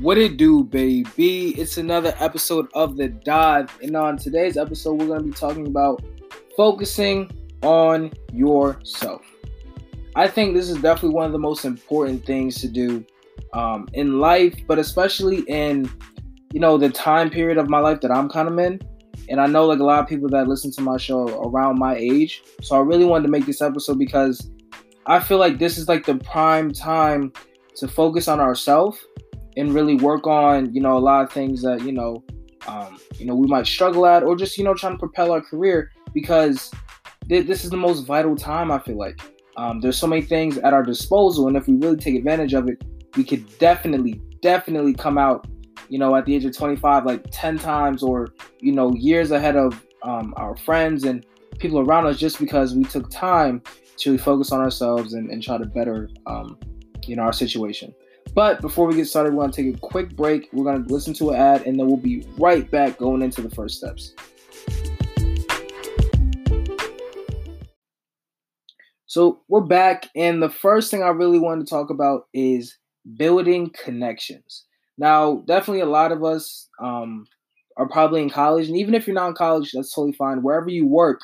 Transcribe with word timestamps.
What 0.00 0.16
it 0.16 0.36
do, 0.36 0.62
baby? 0.62 1.48
It's 1.58 1.76
another 1.76 2.14
episode 2.20 2.68
of 2.72 2.96
The 2.96 3.08
Dive. 3.08 3.68
And 3.82 3.96
on 3.96 4.16
today's 4.16 4.56
episode, 4.56 5.00
we're 5.00 5.08
going 5.08 5.22
to 5.22 5.24
be 5.24 5.32
talking 5.32 5.66
about 5.66 6.00
focusing 6.56 7.28
on 7.64 8.12
yourself. 8.32 9.22
I 10.14 10.28
think 10.28 10.54
this 10.54 10.70
is 10.70 10.76
definitely 10.76 11.16
one 11.16 11.26
of 11.26 11.32
the 11.32 11.40
most 11.40 11.64
important 11.64 12.24
things 12.24 12.60
to 12.60 12.68
do 12.68 13.04
um, 13.54 13.88
in 13.92 14.20
life, 14.20 14.54
but 14.68 14.78
especially 14.78 15.40
in, 15.48 15.90
you 16.52 16.60
know, 16.60 16.78
the 16.78 16.90
time 16.90 17.28
period 17.28 17.58
of 17.58 17.68
my 17.68 17.80
life 17.80 18.00
that 18.02 18.12
I'm 18.12 18.28
kind 18.28 18.46
of 18.46 18.56
in. 18.56 18.80
And 19.28 19.40
I 19.40 19.46
know 19.46 19.66
like 19.66 19.80
a 19.80 19.84
lot 19.84 19.98
of 19.98 20.08
people 20.08 20.28
that 20.28 20.46
listen 20.46 20.70
to 20.74 20.80
my 20.80 20.96
show 20.96 21.26
around 21.42 21.80
my 21.80 21.96
age. 21.96 22.44
So 22.62 22.76
I 22.76 22.82
really 22.82 23.04
wanted 23.04 23.24
to 23.24 23.32
make 23.32 23.46
this 23.46 23.60
episode 23.60 23.98
because 23.98 24.48
I 25.06 25.18
feel 25.18 25.38
like 25.38 25.58
this 25.58 25.76
is 25.76 25.88
like 25.88 26.06
the 26.06 26.18
prime 26.18 26.70
time 26.70 27.32
to 27.78 27.88
focus 27.88 28.28
on 28.28 28.38
ourselves 28.38 29.04
and 29.58 29.74
really 29.74 29.96
work 29.96 30.26
on 30.26 30.72
you 30.72 30.80
know 30.80 30.96
a 30.96 31.00
lot 31.00 31.24
of 31.24 31.32
things 31.32 31.60
that 31.62 31.82
you 31.82 31.92
know 31.92 32.24
um, 32.66 32.98
you 33.16 33.26
know 33.26 33.34
we 33.34 33.46
might 33.46 33.66
struggle 33.66 34.06
at 34.06 34.22
or 34.22 34.36
just 34.36 34.56
you 34.56 34.64
know 34.64 34.72
trying 34.72 34.92
to 34.92 34.98
propel 34.98 35.32
our 35.32 35.40
career 35.40 35.90
because 36.14 36.70
th- 37.28 37.46
this 37.46 37.64
is 37.64 37.70
the 37.70 37.76
most 37.76 38.06
vital 38.06 38.34
time 38.36 38.70
i 38.70 38.78
feel 38.78 38.96
like. 38.96 39.20
Um, 39.56 39.80
there's 39.80 39.98
so 39.98 40.06
many 40.06 40.22
things 40.22 40.56
at 40.58 40.72
our 40.72 40.84
disposal 40.84 41.48
and 41.48 41.56
if 41.56 41.66
we 41.66 41.74
really 41.74 41.96
take 41.96 42.14
advantage 42.14 42.54
of 42.54 42.68
it 42.68 42.80
we 43.16 43.24
could 43.24 43.58
definitely 43.58 44.20
definitely 44.40 44.94
come 44.94 45.18
out 45.18 45.48
you 45.88 45.98
know 45.98 46.14
at 46.14 46.24
the 46.26 46.34
age 46.36 46.44
of 46.44 46.56
25 46.56 47.04
like 47.04 47.24
10 47.32 47.58
times 47.58 48.04
or 48.04 48.28
you 48.60 48.70
know 48.70 48.94
years 48.94 49.32
ahead 49.32 49.56
of 49.56 49.84
um, 50.04 50.32
our 50.36 50.56
friends 50.58 51.02
and 51.02 51.26
people 51.58 51.80
around 51.80 52.06
us 52.06 52.16
just 52.16 52.38
because 52.38 52.76
we 52.76 52.84
took 52.84 53.10
time 53.10 53.60
to 53.96 54.16
focus 54.16 54.52
on 54.52 54.60
ourselves 54.60 55.14
and, 55.14 55.28
and 55.28 55.42
try 55.42 55.58
to 55.58 55.66
better 55.66 56.08
um, 56.26 56.56
you 57.04 57.16
know 57.16 57.22
our 57.22 57.32
situation 57.32 57.92
but 58.34 58.60
before 58.60 58.86
we 58.86 58.94
get 58.94 59.06
started, 59.06 59.34
we're 59.34 59.42
going 59.42 59.52
to 59.52 59.62
take 59.62 59.74
a 59.74 59.78
quick 59.78 60.14
break. 60.16 60.48
We're 60.52 60.64
going 60.64 60.86
to 60.86 60.92
listen 60.92 61.14
to 61.14 61.30
an 61.30 61.36
ad, 61.36 61.66
and 61.66 61.78
then 61.78 61.86
we'll 61.86 61.96
be 61.96 62.26
right 62.38 62.70
back 62.70 62.98
going 62.98 63.22
into 63.22 63.42
the 63.42 63.50
first 63.50 63.78
steps. 63.78 64.14
So 69.06 69.40
we're 69.48 69.62
back, 69.62 70.08
and 70.14 70.42
the 70.42 70.50
first 70.50 70.90
thing 70.90 71.02
I 71.02 71.08
really 71.08 71.38
wanted 71.38 71.66
to 71.66 71.70
talk 71.70 71.90
about 71.90 72.28
is 72.34 72.76
building 73.16 73.70
connections. 73.70 74.64
Now, 74.98 75.42
definitely 75.46 75.80
a 75.80 75.86
lot 75.86 76.12
of 76.12 76.22
us 76.22 76.68
um, 76.80 77.26
are 77.76 77.88
probably 77.88 78.22
in 78.22 78.30
college, 78.30 78.68
and 78.68 78.76
even 78.76 78.94
if 78.94 79.06
you're 79.06 79.14
not 79.14 79.28
in 79.28 79.34
college, 79.34 79.72
that's 79.72 79.94
totally 79.94 80.12
fine. 80.12 80.42
Wherever 80.42 80.68
you 80.68 80.86
work, 80.86 81.20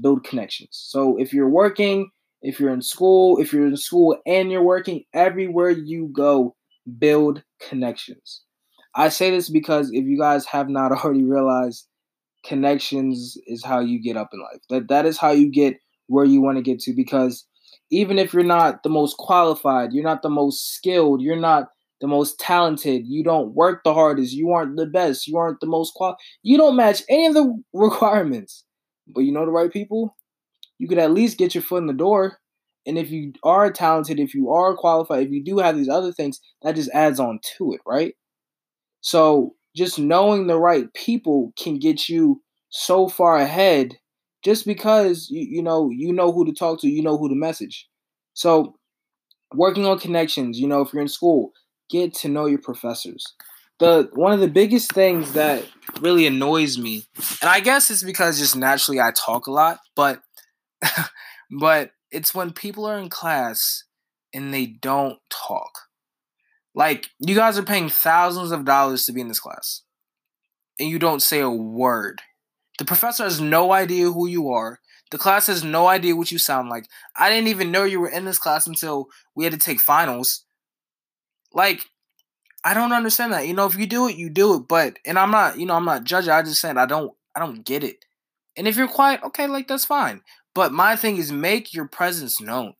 build 0.00 0.24
connections. 0.24 0.70
So 0.72 1.16
if 1.18 1.32
you're 1.32 1.48
working, 1.48 2.10
if 2.42 2.58
you're 2.58 2.72
in 2.72 2.82
school, 2.82 3.38
if 3.40 3.52
you're 3.52 3.66
in 3.66 3.76
school 3.76 4.16
and 4.26 4.50
you're 4.50 4.62
working, 4.62 5.04
everywhere 5.14 5.70
you 5.70 6.10
go, 6.12 6.54
build 6.98 7.42
connections. 7.68 8.42
I 8.94 9.08
say 9.08 9.30
this 9.30 9.48
because 9.48 9.90
if 9.92 10.04
you 10.04 10.18
guys 10.18 10.44
have 10.46 10.68
not 10.68 10.92
already 11.04 11.24
realized, 11.24 11.86
connections 12.44 13.36
is 13.46 13.64
how 13.64 13.80
you 13.80 14.02
get 14.02 14.16
up 14.16 14.30
in 14.32 14.40
life. 14.40 14.60
That 14.68 14.88
that 14.88 15.06
is 15.06 15.18
how 15.18 15.30
you 15.30 15.50
get 15.50 15.78
where 16.08 16.24
you 16.24 16.40
want 16.40 16.58
to 16.58 16.62
get 16.62 16.80
to 16.80 16.92
because 16.92 17.46
even 17.90 18.18
if 18.18 18.32
you're 18.32 18.42
not 18.42 18.82
the 18.82 18.88
most 18.88 19.16
qualified, 19.16 19.92
you're 19.92 20.04
not 20.04 20.22
the 20.22 20.30
most 20.30 20.74
skilled, 20.74 21.20
you're 21.20 21.36
not 21.36 21.68
the 22.00 22.08
most 22.08 22.40
talented, 22.40 23.06
you 23.06 23.22
don't 23.22 23.54
work 23.54 23.84
the 23.84 23.94
hardest, 23.94 24.32
you 24.32 24.50
aren't 24.50 24.76
the 24.76 24.86
best, 24.86 25.28
you 25.28 25.36
aren't 25.36 25.60
the 25.60 25.66
most 25.66 25.94
qual 25.94 26.16
you 26.42 26.58
don't 26.58 26.74
match 26.76 27.02
any 27.08 27.26
of 27.26 27.34
the 27.34 27.62
requirements. 27.72 28.64
But 29.06 29.20
you 29.20 29.32
know 29.32 29.44
the 29.44 29.52
right 29.52 29.72
people, 29.72 30.16
you 30.82 30.88
could 30.88 30.98
at 30.98 31.12
least 31.12 31.38
get 31.38 31.54
your 31.54 31.62
foot 31.62 31.76
in 31.76 31.86
the 31.86 31.92
door. 31.92 32.40
And 32.84 32.98
if 32.98 33.12
you 33.12 33.34
are 33.44 33.70
talented, 33.70 34.18
if 34.18 34.34
you 34.34 34.50
are 34.50 34.74
qualified, 34.74 35.24
if 35.24 35.30
you 35.30 35.40
do 35.44 35.58
have 35.58 35.76
these 35.76 35.88
other 35.88 36.12
things, 36.12 36.40
that 36.62 36.74
just 36.74 36.90
adds 36.92 37.20
on 37.20 37.38
to 37.56 37.72
it, 37.72 37.80
right? 37.86 38.16
So 39.00 39.54
just 39.76 40.00
knowing 40.00 40.48
the 40.48 40.58
right 40.58 40.92
people 40.92 41.52
can 41.56 41.78
get 41.78 42.08
you 42.08 42.42
so 42.70 43.08
far 43.08 43.36
ahead 43.36 43.96
just 44.44 44.66
because 44.66 45.28
you, 45.30 45.46
you 45.58 45.62
know 45.62 45.88
you 45.88 46.12
know 46.12 46.32
who 46.32 46.44
to 46.46 46.52
talk 46.52 46.80
to, 46.80 46.88
you 46.88 47.00
know 47.00 47.16
who 47.16 47.28
to 47.28 47.36
message. 47.36 47.86
So 48.34 48.74
working 49.54 49.86
on 49.86 50.00
connections, 50.00 50.58
you 50.58 50.66
know, 50.66 50.80
if 50.80 50.92
you're 50.92 51.02
in 51.02 51.06
school, 51.06 51.52
get 51.90 52.12
to 52.14 52.28
know 52.28 52.46
your 52.46 52.58
professors. 52.58 53.24
The 53.78 54.10
one 54.14 54.32
of 54.32 54.40
the 54.40 54.48
biggest 54.48 54.90
things 54.92 55.34
that 55.34 55.64
really 56.00 56.26
annoys 56.26 56.76
me, 56.76 57.04
and 57.40 57.48
I 57.48 57.60
guess 57.60 57.88
it's 57.88 58.02
because 58.02 58.40
just 58.40 58.56
naturally 58.56 59.00
I 59.00 59.12
talk 59.12 59.46
a 59.46 59.52
lot, 59.52 59.78
but 59.94 60.22
but 61.50 61.92
it's 62.10 62.34
when 62.34 62.52
people 62.52 62.86
are 62.86 62.98
in 62.98 63.08
class 63.08 63.84
and 64.32 64.52
they 64.52 64.66
don't 64.66 65.18
talk. 65.30 65.78
Like, 66.74 67.10
you 67.18 67.34
guys 67.34 67.58
are 67.58 67.62
paying 67.62 67.88
thousands 67.88 68.50
of 68.50 68.64
dollars 68.64 69.04
to 69.04 69.12
be 69.12 69.20
in 69.20 69.28
this 69.28 69.40
class, 69.40 69.82
and 70.78 70.88
you 70.88 70.98
don't 70.98 71.20
say 71.20 71.40
a 71.40 71.50
word. 71.50 72.22
The 72.78 72.86
professor 72.86 73.24
has 73.24 73.40
no 73.40 73.72
idea 73.72 74.10
who 74.10 74.26
you 74.26 74.48
are. 74.50 74.80
The 75.10 75.18
class 75.18 75.46
has 75.48 75.62
no 75.62 75.88
idea 75.88 76.16
what 76.16 76.32
you 76.32 76.38
sound 76.38 76.70
like. 76.70 76.88
I 77.14 77.28
didn't 77.28 77.48
even 77.48 77.70
know 77.70 77.84
you 77.84 78.00
were 78.00 78.08
in 78.08 78.24
this 78.24 78.38
class 78.38 78.66
until 78.66 79.08
we 79.34 79.44
had 79.44 79.52
to 79.52 79.58
take 79.58 79.80
finals. 79.80 80.46
Like, 81.52 81.90
I 82.64 82.72
don't 82.72 82.92
understand 82.92 83.32
that. 83.34 83.46
You 83.46 83.52
know, 83.52 83.66
if 83.66 83.76
you 83.76 83.86
do 83.86 84.08
it, 84.08 84.16
you 84.16 84.30
do 84.30 84.54
it. 84.54 84.68
But 84.68 84.98
and 85.04 85.18
I'm 85.18 85.30
not, 85.30 85.58
you 85.58 85.66
know, 85.66 85.74
I'm 85.74 85.84
not 85.84 86.04
judging. 86.04 86.30
I 86.30 86.42
just 86.42 86.60
saying 86.60 86.78
I 86.78 86.86
don't 86.86 87.12
I 87.34 87.40
don't 87.40 87.64
get 87.64 87.84
it. 87.84 88.04
And 88.56 88.68
if 88.68 88.76
you're 88.76 88.88
quiet, 88.88 89.20
okay, 89.24 89.46
like 89.46 89.68
that's 89.68 89.84
fine. 89.84 90.22
But 90.54 90.72
my 90.72 90.96
thing 90.96 91.16
is 91.16 91.32
make 91.32 91.72
your 91.72 91.86
presence 91.86 92.40
known 92.40 92.74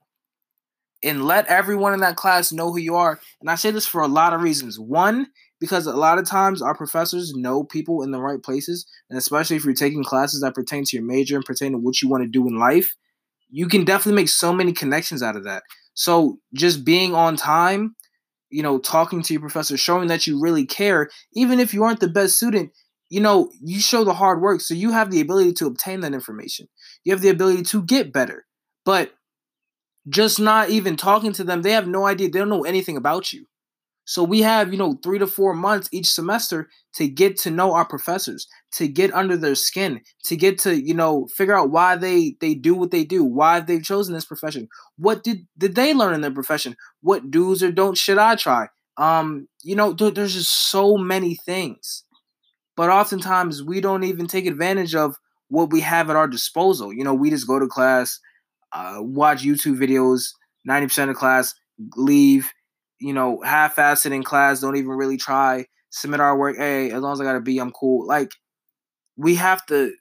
and 1.03 1.25
let 1.25 1.47
everyone 1.47 1.95
in 1.95 2.01
that 2.01 2.17
class 2.17 2.53
know 2.53 2.71
who 2.71 2.79
you 2.79 2.95
are. 2.97 3.19
And 3.41 3.51
I 3.51 3.55
say 3.57 3.71
this 3.71 3.87
for 3.87 4.03
a 4.03 4.09
lot 4.09 4.33
of 4.33 4.43
reasons. 4.43 4.79
One, 4.79 5.29
because 5.59 5.87
a 5.87 5.93
lot 5.93 6.19
of 6.19 6.27
times 6.27 6.63
our 6.63 6.77
professors 6.77 7.35
know 7.35 7.65
people 7.65 8.03
in 8.03 8.11
the 8.11 8.21
right 8.21 8.43
places, 8.43 8.87
and 9.09 9.19
especially 9.19 9.57
if 9.57 9.65
you're 9.65 9.75
taking 9.75 10.05
classes 10.05 10.41
that 10.43 10.55
pertain 10.55 10.85
to 10.85 10.97
your 10.97 11.05
major 11.05 11.37
and 11.37 11.45
pertain 11.45 11.73
to 11.73 11.79
what 11.79 12.03
you 12.03 12.09
want 12.09 12.23
to 12.23 12.29
do 12.29 12.47
in 12.47 12.59
life, 12.59 12.95
you 13.51 13.69
can 13.69 13.85
definitely 13.85 14.21
make 14.21 14.29
so 14.29 14.53
many 14.53 14.73
connections 14.73 15.23
out 15.23 15.37
of 15.37 15.45
that. 15.45 15.63
So 15.95 16.39
just 16.55 16.85
being 16.85 17.15
on 17.15 17.37
time, 17.37 17.95
you 18.51 18.63
know, 18.63 18.79
talking 18.79 19.23
to 19.23 19.33
your 19.33 19.41
professor, 19.41 19.77
showing 19.77 20.09
that 20.09 20.27
you 20.27 20.41
really 20.41 20.67
care, 20.67 21.11
even 21.35 21.61
if 21.61 21.73
you 21.73 21.85
aren't 21.85 22.01
the 22.01 22.09
best 22.09 22.37
student, 22.37 22.71
you 23.13 23.21
know, 23.21 23.51
you 23.61 23.79
show 23.79 24.05
the 24.05 24.15
hard 24.15 24.41
work, 24.41 24.63
so 24.63 24.73
you 24.73 24.91
have 24.91 25.11
the 25.11 25.21
ability 25.21 25.53
to 25.53 25.67
obtain 25.67 26.01
that 26.01 26.15
information. 26.15 26.67
You 27.05 27.13
have 27.13 27.21
the 27.21 27.29
ability 27.29 27.63
to 27.65 27.83
get 27.83 28.11
better. 28.11 28.47
But 28.87 29.13
just 30.09 30.41
not 30.41 30.71
even 30.71 30.97
talking 30.97 31.35
to 31.35 31.45
them, 31.45 31.61
they 31.61 31.73
have 31.73 31.87
no 31.87 32.07
idea. 32.07 32.31
They 32.31 32.39
don't 32.39 32.49
know 32.49 32.65
anything 32.65 32.97
about 32.97 33.31
you. 33.31 33.45
So 34.07 34.25
we 34.25 34.41
have, 34.41 34.73
you 34.73 34.79
know, 34.79 34.99
three 35.05 35.19
to 35.19 35.27
four 35.27 35.53
months 35.53 35.91
each 35.93 36.09
semester 36.09 36.71
to 36.95 37.07
get 37.07 37.37
to 37.41 37.51
know 37.51 37.75
our 37.75 37.85
professors, 37.85 38.49
to 38.77 38.89
get 38.89 39.13
under 39.13 39.37
their 39.37 39.57
skin, 39.57 40.01
to 40.25 40.35
get 40.35 40.59
to, 40.61 40.75
you 40.75 40.95
know, 40.95 41.27
figure 41.37 41.57
out 41.57 41.71
why 41.71 41.97
they 41.97 42.37
they 42.41 42.55
do 42.55 42.75
what 42.75 42.93
they 42.93 43.05
do, 43.05 43.23
why 43.23 43.61
they've 43.61 43.85
chosen 43.85 44.15
this 44.15 44.25
profession. 44.25 44.69
What 44.97 45.23
did 45.23 45.47
did 45.59 45.75
they 45.75 45.93
learn 45.93 46.15
in 46.15 46.23
their 46.23 46.31
profession? 46.31 46.77
What 47.03 47.31
do's 47.31 47.63
or 47.63 47.73
don'ts 47.73 48.01
should 48.01 48.17
I 48.17 48.37
try? 48.37 48.69
Um, 48.97 49.49
you 49.63 49.77
know, 49.77 49.93
th- 49.93 50.15
there's 50.15 50.33
just 50.33 50.71
so 50.71 50.97
many 50.97 51.35
things 51.35 52.05
but 52.83 52.91
oftentimes 52.91 53.63
we 53.63 53.81
don't 53.81 54.03
even 54.03 54.27
take 54.27 54.45
advantage 54.45 54.93
of 54.93 55.15
what 55.47 55.71
we 55.71 55.81
have 55.83 56.11
at 56.11 56.17
our 56.17 56.27
disposal. 56.27 56.93
You 56.93 57.05
know, 57.05 57.15
we 57.15 57.31
just 57.31 57.47
go 57.47 57.61
to 57.61 57.69
class, 57.69 58.19
uh, 58.73 58.97
watch 58.99 59.45
YouTube 59.45 59.79
videos, 59.79 60.33
90% 60.69 61.09
of 61.09 61.15
class, 61.15 61.55
leave, 61.95 62.51
you 62.99 63.13
know, 63.13 63.41
half 63.45 63.77
assed 63.77 64.11
in 64.11 64.25
class, 64.25 64.59
don't 64.59 64.75
even 64.75 64.91
really 64.91 65.17
try, 65.17 65.67
submit 65.91 66.19
our 66.19 66.37
work. 66.37 66.57
Hey, 66.57 66.91
as 66.91 67.01
long 67.01 67.13
as 67.13 67.21
I 67.21 67.25
got 67.25 67.37
a 67.37 67.41
B, 67.41 67.57
I'm 67.59 67.71
cool. 67.71 68.05
Like, 68.05 68.33
we 69.17 69.37
have 69.37 69.65
to 69.67 69.93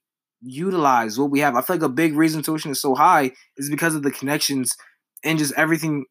utilize 0.42 1.20
what 1.20 1.30
we 1.30 1.40
have. 1.42 1.56
I 1.56 1.62
feel 1.62 1.76
like 1.76 1.84
a 1.84 1.90
big 1.90 2.16
reason 2.16 2.42
tuition 2.42 2.72
is 2.72 2.82
so 2.82 2.96
high 2.96 3.30
is 3.58 3.70
because 3.70 3.94
of 3.94 4.02
the 4.02 4.10
connections 4.10 4.76
and 5.24 5.38
just 5.38 5.54
everything, 5.56 6.06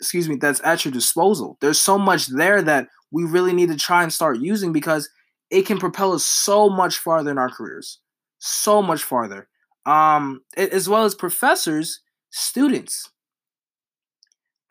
excuse 0.00 0.28
me, 0.28 0.34
that's 0.34 0.60
at 0.64 0.84
your 0.84 0.90
disposal. 0.90 1.58
There's 1.60 1.78
so 1.78 1.96
much 1.96 2.26
there 2.26 2.60
that 2.60 2.88
we 3.12 3.22
really 3.22 3.52
need 3.52 3.68
to 3.68 3.76
try 3.76 4.02
and 4.02 4.12
start 4.12 4.40
using 4.40 4.72
because– 4.72 5.08
it 5.52 5.66
can 5.66 5.78
propel 5.78 6.14
us 6.14 6.24
so 6.24 6.70
much 6.70 6.98
farther 6.98 7.30
in 7.30 7.38
our 7.38 7.50
careers, 7.50 8.00
so 8.38 8.82
much 8.82 9.04
farther. 9.04 9.48
Um, 9.84 10.42
as 10.56 10.88
well 10.88 11.04
as 11.04 11.14
professors, 11.14 12.00
students. 12.30 13.10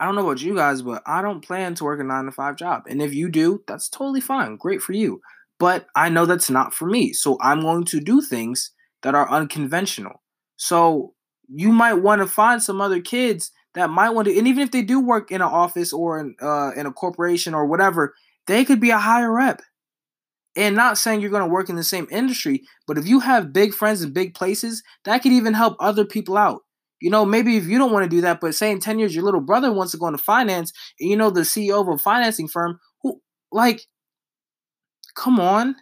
I 0.00 0.06
don't 0.06 0.16
know 0.16 0.26
about 0.26 0.42
you 0.42 0.56
guys, 0.56 0.82
but 0.82 1.02
I 1.06 1.22
don't 1.22 1.44
plan 1.44 1.76
to 1.76 1.84
work 1.84 2.00
a 2.00 2.04
nine 2.04 2.24
to 2.24 2.32
five 2.32 2.56
job. 2.56 2.82
And 2.88 3.00
if 3.00 3.14
you 3.14 3.28
do, 3.28 3.62
that's 3.68 3.88
totally 3.88 4.20
fine. 4.20 4.56
Great 4.56 4.82
for 4.82 4.92
you. 4.92 5.20
But 5.60 5.86
I 5.94 6.08
know 6.08 6.26
that's 6.26 6.50
not 6.50 6.74
for 6.74 6.86
me. 6.86 7.12
So 7.12 7.38
I'm 7.40 7.60
going 7.60 7.84
to 7.84 8.00
do 8.00 8.20
things 8.20 8.72
that 9.02 9.14
are 9.14 9.30
unconventional. 9.30 10.22
So 10.56 11.14
you 11.48 11.70
might 11.70 11.94
want 11.94 12.20
to 12.20 12.26
find 12.26 12.60
some 12.60 12.80
other 12.80 13.00
kids 13.00 13.52
that 13.74 13.90
might 13.90 14.10
want 14.10 14.26
to, 14.26 14.36
and 14.36 14.48
even 14.48 14.64
if 14.64 14.72
they 14.72 14.82
do 14.82 14.98
work 14.98 15.30
in 15.30 15.40
an 15.40 15.48
office 15.48 15.92
or 15.92 16.18
in, 16.18 16.34
uh, 16.42 16.72
in 16.74 16.86
a 16.86 16.92
corporation 16.92 17.54
or 17.54 17.66
whatever, 17.66 18.14
they 18.48 18.64
could 18.64 18.80
be 18.80 18.90
a 18.90 18.98
higher 18.98 19.32
rep 19.32 19.62
and 20.56 20.76
not 20.76 20.98
saying 20.98 21.20
you're 21.20 21.30
going 21.30 21.42
to 21.42 21.52
work 21.52 21.68
in 21.68 21.76
the 21.76 21.84
same 21.84 22.06
industry, 22.10 22.62
but 22.86 22.98
if 22.98 23.06
you 23.06 23.20
have 23.20 23.52
big 23.52 23.72
friends 23.72 24.02
in 24.02 24.12
big 24.12 24.34
places, 24.34 24.82
that 25.04 25.22
could 25.22 25.32
even 25.32 25.54
help 25.54 25.76
other 25.80 26.04
people 26.04 26.36
out. 26.36 26.62
You 27.00 27.10
know, 27.10 27.24
maybe 27.24 27.56
if 27.56 27.66
you 27.66 27.78
don't 27.78 27.92
want 27.92 28.04
to 28.04 28.16
do 28.16 28.20
that, 28.20 28.40
but 28.40 28.54
say 28.54 28.70
in 28.70 28.78
10 28.78 28.98
years 28.98 29.14
your 29.14 29.24
little 29.24 29.40
brother 29.40 29.72
wants 29.72 29.92
to 29.92 29.98
go 29.98 30.06
into 30.06 30.18
finance 30.18 30.72
and 31.00 31.10
you 31.10 31.16
know 31.16 31.30
the 31.30 31.40
CEO 31.40 31.80
of 31.80 31.88
a 31.88 31.98
financing 31.98 32.48
firm, 32.48 32.78
who 33.02 33.20
like, 33.50 33.82
come 35.16 35.40
on. 35.40 35.76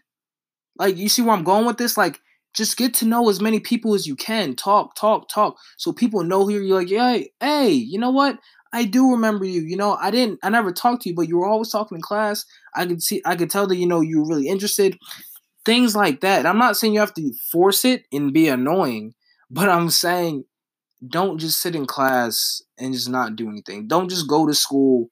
Like, 0.79 0.97
you 0.97 1.09
see 1.09 1.21
where 1.21 1.35
I'm 1.35 1.45
going 1.45 1.67
with 1.67 1.77
this? 1.77 1.99
Like, 1.99 2.21
just 2.55 2.77
get 2.77 2.95
to 2.95 3.05
know 3.05 3.29
as 3.29 3.41
many 3.41 3.61
people 3.61 3.95
as 3.95 4.07
you 4.07 4.17
can. 4.17 4.57
Talk, 4.57 4.95
talk, 4.97 5.29
talk. 5.29 5.57
So 5.77 5.93
people 5.93 6.25
know 6.25 6.45
who 6.45 6.53
you're 6.53 6.79
like, 6.79 6.91
yeah, 6.91 7.19
hey, 7.39 7.71
you 7.71 7.99
know 7.99 8.11
what? 8.11 8.39
I 8.73 8.85
do 8.85 9.11
remember 9.11 9.45
you. 9.45 9.63
You 9.63 9.77
know, 9.77 9.95
I 10.01 10.11
didn't 10.11 10.39
I 10.43 10.49
never 10.51 10.73
talked 10.73 11.03
to 11.03 11.09
you, 11.11 11.15
but 11.15 11.29
you 11.29 11.39
were 11.39 11.47
always 11.47 11.71
talking 11.71 11.97
in 11.97 12.03
class. 12.03 12.45
I 12.75 12.87
could 12.87 13.03
see 13.03 13.23
I 13.25 13.37
could 13.37 13.51
tell 13.51 13.67
that, 13.67 13.77
you 13.77 13.87
know, 13.87 14.01
you 14.01 14.21
were 14.21 14.29
really 14.29 14.49
interested. 14.49 14.97
Things 15.65 15.97
like 15.97 16.21
that. 16.23 16.47
I'm 16.47 16.59
not 16.59 16.77
saying 16.77 16.95
you 16.95 17.01
have 17.01 17.15
to 17.15 17.33
force 17.53 17.85
it 17.85 18.05
and 18.13 18.33
be 18.33 18.49
annoying, 18.49 19.15
but 19.51 19.69
I'm 19.69 19.91
saying 19.91 20.45
don't 21.09 21.39
just 21.39 21.61
sit 21.61 21.77
in 21.77 21.87
class 21.87 22.63
and 22.79 22.95
just 22.95 23.09
not 23.09 23.37
do 23.37 23.49
anything. 23.49 23.89
Don't 23.89 24.11
just 24.11 24.29
go 24.29 24.47
to 24.47 24.55
school 24.55 25.11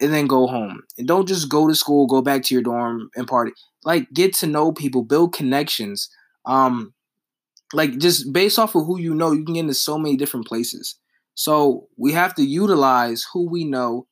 and 0.00 0.12
then 0.12 0.26
go 0.26 0.46
home. 0.46 0.80
And 0.98 1.08
don't 1.08 1.26
just 1.28 1.48
go 1.48 1.68
to 1.68 1.74
school, 1.74 2.06
go 2.06 2.22
back 2.22 2.42
to 2.44 2.54
your 2.54 2.62
dorm 2.62 3.10
and 3.16 3.26
party. 3.28 3.52
Like 3.84 4.10
get 4.12 4.34
to 4.36 4.46
know 4.46 4.72
people, 4.72 5.02
build 5.04 5.34
connections. 5.34 6.08
Um 6.46 6.94
like 7.72 7.98
just 7.98 8.32
based 8.32 8.58
off 8.58 8.74
of 8.74 8.86
who 8.86 8.98
you 9.00 9.14
know, 9.14 9.32
you 9.32 9.44
can 9.44 9.54
get 9.54 9.60
into 9.60 9.74
so 9.74 9.98
many 9.98 10.16
different 10.16 10.46
places. 10.46 10.98
So 11.34 11.88
we 11.96 12.12
have 12.12 12.34
to 12.36 12.44
utilize 12.44 13.26
who 13.32 13.48
we 13.50 13.64
know 13.64 14.06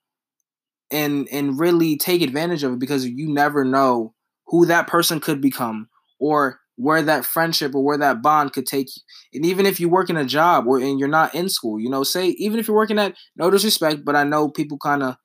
and 0.90 1.28
and 1.32 1.58
really 1.58 1.96
take 1.96 2.22
advantage 2.22 2.62
of 2.62 2.72
it 2.74 2.78
because 2.78 3.06
you 3.06 3.32
never 3.32 3.64
know 3.64 4.14
who 4.46 4.66
that 4.66 4.86
person 4.86 5.20
could 5.20 5.40
become 5.40 5.88
or 6.20 6.60
where 6.76 7.02
that 7.02 7.24
friendship 7.24 7.74
or 7.74 7.84
where 7.84 7.98
that 7.98 8.22
bond 8.22 8.52
could 8.52 8.66
take 8.66 8.88
you. 8.96 9.02
And 9.34 9.46
even 9.46 9.66
if 9.66 9.78
you 9.78 9.88
work 9.88 10.10
in 10.10 10.16
a 10.16 10.24
job 10.24 10.66
or 10.66 10.78
and 10.78 10.98
you're 10.98 11.08
not 11.08 11.34
in 11.34 11.48
school, 11.48 11.78
you 11.80 11.88
know, 11.90 12.02
say 12.02 12.28
even 12.38 12.58
if 12.58 12.66
you're 12.68 12.76
working 12.76 12.98
at 12.98 13.14
no 13.36 13.50
disrespect, 13.50 14.04
but 14.04 14.16
I 14.16 14.24
know 14.24 14.48
people 14.48 14.78
kind 14.78 15.02
of 15.02 15.16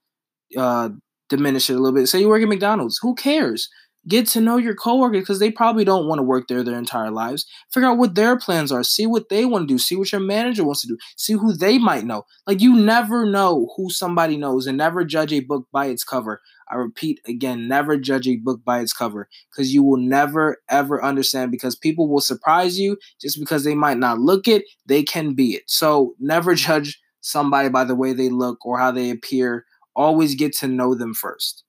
uh 0.58 0.90
diminish 1.30 1.70
it 1.70 1.74
a 1.76 1.80
little 1.80 1.94
bit. 1.98 2.08
Say 2.08 2.22
you 2.22 2.30
work 2.30 2.42
at 2.44 2.48
McDonald's, 2.50 3.00
who 3.02 3.16
cares? 3.16 3.70
Get 4.08 4.28
to 4.28 4.42
know 4.42 4.58
your 4.58 4.76
coworkers 4.76 5.22
because 5.22 5.40
they 5.40 5.52
probably 5.52 5.84
don't 5.84 6.08
want 6.08 6.20
to 6.20 6.24
work 6.24 6.48
there 6.48 6.64
their 6.64 6.78
entire 6.78 7.12
lives. 7.12 7.46
Figure 7.72 7.90
out 7.90 7.98
what 7.98 8.16
their 8.16 8.38
plans 8.38 8.72
are. 8.72 8.84
See 8.84 9.06
what 9.06 9.30
they 9.30 9.44
want 9.46 9.68
to 9.68 9.74
do. 9.74 9.78
See 9.78 9.96
what 9.96 10.12
your 10.12 10.22
manager 10.22 10.64
wants 10.64 10.82
to 10.82 10.88
do. 10.88 10.98
See 11.18 11.34
who 11.34 11.54
they 11.54 11.78
might 11.78 12.06
know. 12.06 12.24
Like 12.46 12.62
you 12.62 12.76
never 12.76 13.26
know 13.26 13.70
who 13.76 13.90
somebody 13.90 14.38
knows, 14.38 14.68
and 14.68 14.78
never 14.78 15.04
judge 15.04 15.34
a 15.34 15.42
book 15.42 15.68
by 15.72 15.88
its 15.88 16.04
cover. 16.04 16.42
I 16.70 16.76
repeat 16.76 17.22
again, 17.28 17.68
never 17.68 17.98
judge 17.98 18.28
a 18.28 18.38
book 18.38 18.64
by 18.64 18.80
its 18.80 18.94
cover 18.94 19.30
because 19.52 19.74
you 19.74 19.84
will 19.84 19.98
never 19.98 20.58
ever 20.70 21.04
understand 21.04 21.52
because 21.52 21.76
people 21.76 22.08
will 22.08 22.22
surprise 22.22 22.80
you 22.80 22.98
just 23.22 23.40
because 23.40 23.64
they 23.64 23.76
might 23.76 23.98
not 23.98 24.20
look 24.20 24.48
it, 24.48 24.66
they 24.86 25.04
can 25.04 25.34
be 25.34 25.54
it. 25.54 25.64
So 25.68 26.14
never 26.20 26.56
judge 26.56 27.00
somebody 27.22 27.70
by 27.70 27.84
the 27.84 27.96
way 27.96 28.14
they 28.14 28.30
look 28.30 28.66
or 28.66 28.80
how 28.80 28.92
they 28.92 29.10
appear. 29.10 29.66
Always 29.96 30.36
get 30.36 30.56
to 30.58 30.68
know 30.68 30.94
them 30.94 31.14
first. 31.14 31.64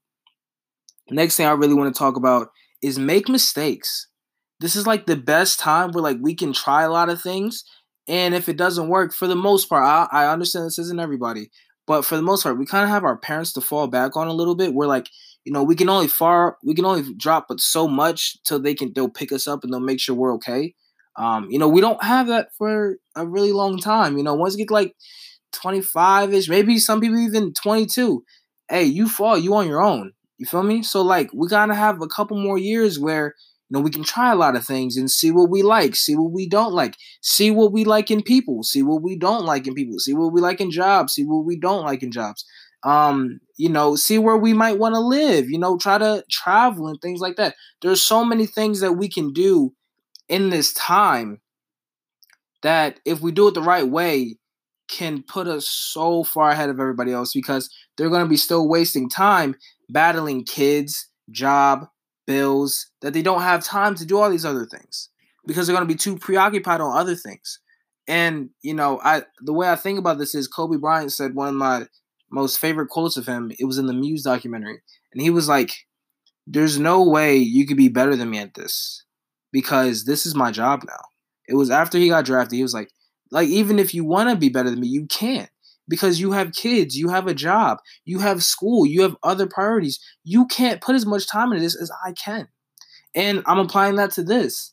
Next 1.11 1.37
thing 1.37 1.47
I 1.47 1.53
really 1.53 1.75
want 1.75 1.95
to 1.95 1.99
talk 1.99 2.17
about 2.17 2.51
is 2.83 2.99
make 2.99 3.29
mistakes. 3.29 4.09
This 4.61 4.77
is 4.77 4.87
like 4.87 5.07
the 5.07 5.17
best 5.17 5.61
time 5.61 5.93
where 5.93 6.03
like 6.03 6.19
we 6.21 6.35
can 6.35 6.53
try 6.53 6.83
a 6.83 6.91
lot 6.91 7.09
of 7.09 7.21
things, 7.23 7.65
and 8.09 8.35
if 8.35 8.49
it 8.49 8.57
doesn't 8.57 8.89
work, 8.89 9.15
for 9.15 9.27
the 9.27 9.37
most 9.37 9.69
part, 9.69 9.85
I, 9.85 10.09
I 10.25 10.33
understand 10.33 10.67
this 10.67 10.79
isn't 10.79 11.01
everybody, 11.01 11.51
but 11.87 12.05
for 12.05 12.17
the 12.17 12.23
most 12.23 12.43
part, 12.43 12.59
we 12.59 12.67
kind 12.67 12.85
of 12.85 12.91
have 12.91 13.05
our 13.05 13.17
parents 13.17 13.53
to 13.55 13.61
fall 13.61 13.87
back 13.87 14.17
on 14.17 14.29
a 14.29 14.33
little 14.33 14.55
bit. 14.57 14.75
We're 14.75 14.87
like, 14.87 15.09
you 15.45 15.53
know, 15.53 15.63
we 15.63 15.77
can 15.77 15.89
only 15.89 16.09
far 16.09 16.59
we 16.65 16.75
can 16.75 16.85
only 16.85 17.15
drop 17.15 17.47
but 17.49 17.61
so 17.61 17.89
much 17.89 18.43
till 18.45 18.61
they 18.61 18.75
can 18.75 18.93
they'll 18.95 19.09
pick 19.09 19.33
us 19.33 19.47
up 19.47 19.65
and 19.65 19.73
they'll 19.73 19.81
make 19.81 20.01
sure 20.01 20.15
we're 20.15 20.35
okay. 20.35 20.75
Um, 21.17 21.49
you 21.51 21.59
know, 21.59 21.69
we 21.69 21.81
don't 21.81 22.03
have 22.03 22.29
that 22.29 22.49
for 22.57 22.97
a 23.17 23.27
really 23.27 23.53
long 23.53 23.79
time. 23.79 24.17
You 24.17 24.23
know, 24.23 24.35
once 24.35 24.55
you 24.57 24.65
get 24.65 24.71
like 24.73 24.95
25 25.53 26.33
ish, 26.35 26.49
maybe 26.49 26.79
some 26.79 27.01
people 27.01 27.19
even 27.19 27.53
22. 27.55 28.25
Hey, 28.69 28.85
you 28.85 29.09
fall, 29.09 29.39
you 29.39 29.55
on 29.55 29.67
your 29.67 29.83
own. 29.83 30.13
You 30.39 30.47
feel 30.47 30.63
me? 30.63 30.83
So 30.83 31.03
like 31.03 31.31
we 31.35 31.49
gotta 31.49 31.75
have 31.75 32.01
a 32.01 32.07
couple 32.07 32.41
more 32.41 32.59
years 32.59 32.99
where 32.99 33.35
you 33.69 33.77
know 33.77 33.81
we 33.81 33.91
can 33.91 34.05
try 34.05 34.33
a 34.33 34.37
lot 34.37 34.57
of 34.57 34.65
things 34.65 34.97
and 34.97 35.11
see 35.11 35.31
what 35.31 35.51
we 35.51 35.63
like, 35.63 35.97
see 35.97 36.17
what 36.17 36.31
we 36.31 36.49
don't 36.49 36.73
like, 36.73 36.97
see 37.21 37.51
what 37.51 37.73
we 37.73 37.85
like 37.85 38.11
in 38.11 38.23
people, 38.23 38.63
see 38.63 38.83
what 38.83 39.03
we 39.03 39.17
don't 39.17 39.45
like 39.45 39.67
in 39.67 39.75
people, 39.75 39.99
see 39.99 40.15
what 40.15 40.33
we 40.33 40.41
like 40.41 40.61
in 40.61 40.71
jobs, 40.71 41.15
see 41.15 41.25
what 41.25 41.45
we 41.45 41.59
don't 41.59 41.85
like 41.85 42.03
in 42.03 42.13
jobs. 42.13 42.45
Um, 42.85 43.41
you 43.57 43.69
know, 43.69 43.97
see 43.97 44.19
where 44.19 44.37
we 44.37 44.55
might 44.55 44.79
want 44.79 44.95
to 44.95 45.01
live, 45.01 45.51
you 45.51 45.59
know, 45.59 45.77
try 45.77 45.99
to 45.99 46.25
travel 46.31 46.87
and 46.87 47.01
things 47.01 47.21
like 47.21 47.35
that. 47.35 47.57
There's 47.83 48.03
so 48.03 48.25
many 48.25 48.47
things 48.47 48.79
that 48.81 48.93
we 48.93 49.09
can 49.09 49.33
do 49.33 49.75
in 50.29 50.51
this 50.51 50.73
time 50.73 51.41
that 52.63 53.01
if 53.05 53.21
we 53.21 53.33
do 53.33 53.49
it 53.49 53.55
the 53.55 53.63
right 53.63 53.89
way, 53.89 54.37
can 54.89 55.23
put 55.23 55.47
us 55.47 55.69
so 55.69 56.25
far 56.25 56.51
ahead 56.51 56.71
of 56.71 56.81
everybody 56.81 57.13
else 57.13 57.33
because 57.35 57.69
they're 57.97 58.09
going 58.09 58.25
to 58.25 58.29
be 58.29 58.39
still 58.39 58.69
wasting 58.69 59.09
time 59.09 59.55
battling 59.89 60.45
kids, 60.45 61.09
job, 61.31 61.89
bills, 62.27 62.91
that 63.01 63.13
they 63.13 63.23
don't 63.23 63.43
have 63.43 63.65
time 63.65 63.95
to 63.97 64.07
do 64.07 64.19
all 64.19 64.31
these 64.31 64.45
other 64.45 64.67
things 64.67 65.11
because 65.47 65.67
they're 65.67 65.77
going 65.77 65.87
to 65.87 65.93
be 65.93 65.99
too 65.99 66.17
preoccupied 66.19 66.81
on 66.81 66.97
other 66.97 67.15
things. 67.15 67.61
And 68.07 68.51
you 68.63 68.75
know, 68.75 69.01
I 69.03 69.23
the 69.41 69.53
way 69.53 69.69
I 69.69 69.77
think 69.77 69.99
about 69.99 70.19
this 70.19 70.35
is 70.35 70.49
Kobe 70.49 70.79
Bryant 70.79 71.13
said 71.13 71.35
one 71.35 71.49
of 71.49 71.55
my 71.55 71.87
most 72.31 72.59
favorite 72.59 72.89
quotes 72.89 73.17
of 73.17 73.27
him. 73.27 73.53
It 73.59 73.65
was 73.65 73.79
in 73.79 73.87
the 73.87 73.93
Muse 73.93 74.23
documentary, 74.23 74.81
and 75.13 75.21
he 75.21 75.31
was 75.31 75.49
like, 75.49 75.87
"There's 76.47 76.79
no 76.79 77.03
way 77.03 77.37
you 77.37 77.67
could 77.67 77.77
be 77.77 77.89
better 77.89 78.17
than 78.17 78.31
me 78.31 78.39
at 78.39 78.55
this 78.55 79.05
because 79.53 80.05
this 80.05 80.25
is 80.25 80.35
my 80.35 80.51
job 80.51 80.85
now." 80.87 81.05
It 81.49 81.55
was 81.55 81.71
after 81.71 81.99
he 81.99 82.09
got 82.09 82.25
drafted. 82.25 82.57
He 82.57 82.63
was 82.63 82.75
like, 82.75 82.91
like 83.31 83.49
even 83.49 83.79
if 83.79 83.95
you 83.95 84.05
want 84.05 84.31
to 84.31 84.37
be 84.37 84.49
better 84.49 84.71
than 84.71 84.81
me, 84.81 84.89
you 84.89 85.07
can't 85.07 85.51
because 85.89 86.21
you 86.21 86.33
have 86.33 86.53
kids, 86.53 86.97
you 86.97 87.09
have 87.09 87.27
a 87.27 87.35
job, 87.35 87.79
you 88.05 88.19
have 88.19 88.43
school, 88.43 88.87
you 88.87 89.03
have 89.03 89.17
other 89.23 89.47
priorities. 89.47 89.99
You 90.25 90.47
can't 90.47 90.81
put 90.81 90.95
as 90.95 91.07
much 91.07 91.27
time 91.27 91.53
into 91.53 91.63
this 91.63 91.81
as 91.81 91.91
I 92.05 92.13
can. 92.13 92.49
And 93.15 93.43
I'm 93.47 93.59
applying 93.59 93.97
that 93.97 94.13
to 94.13 94.23
this. 94.23 94.73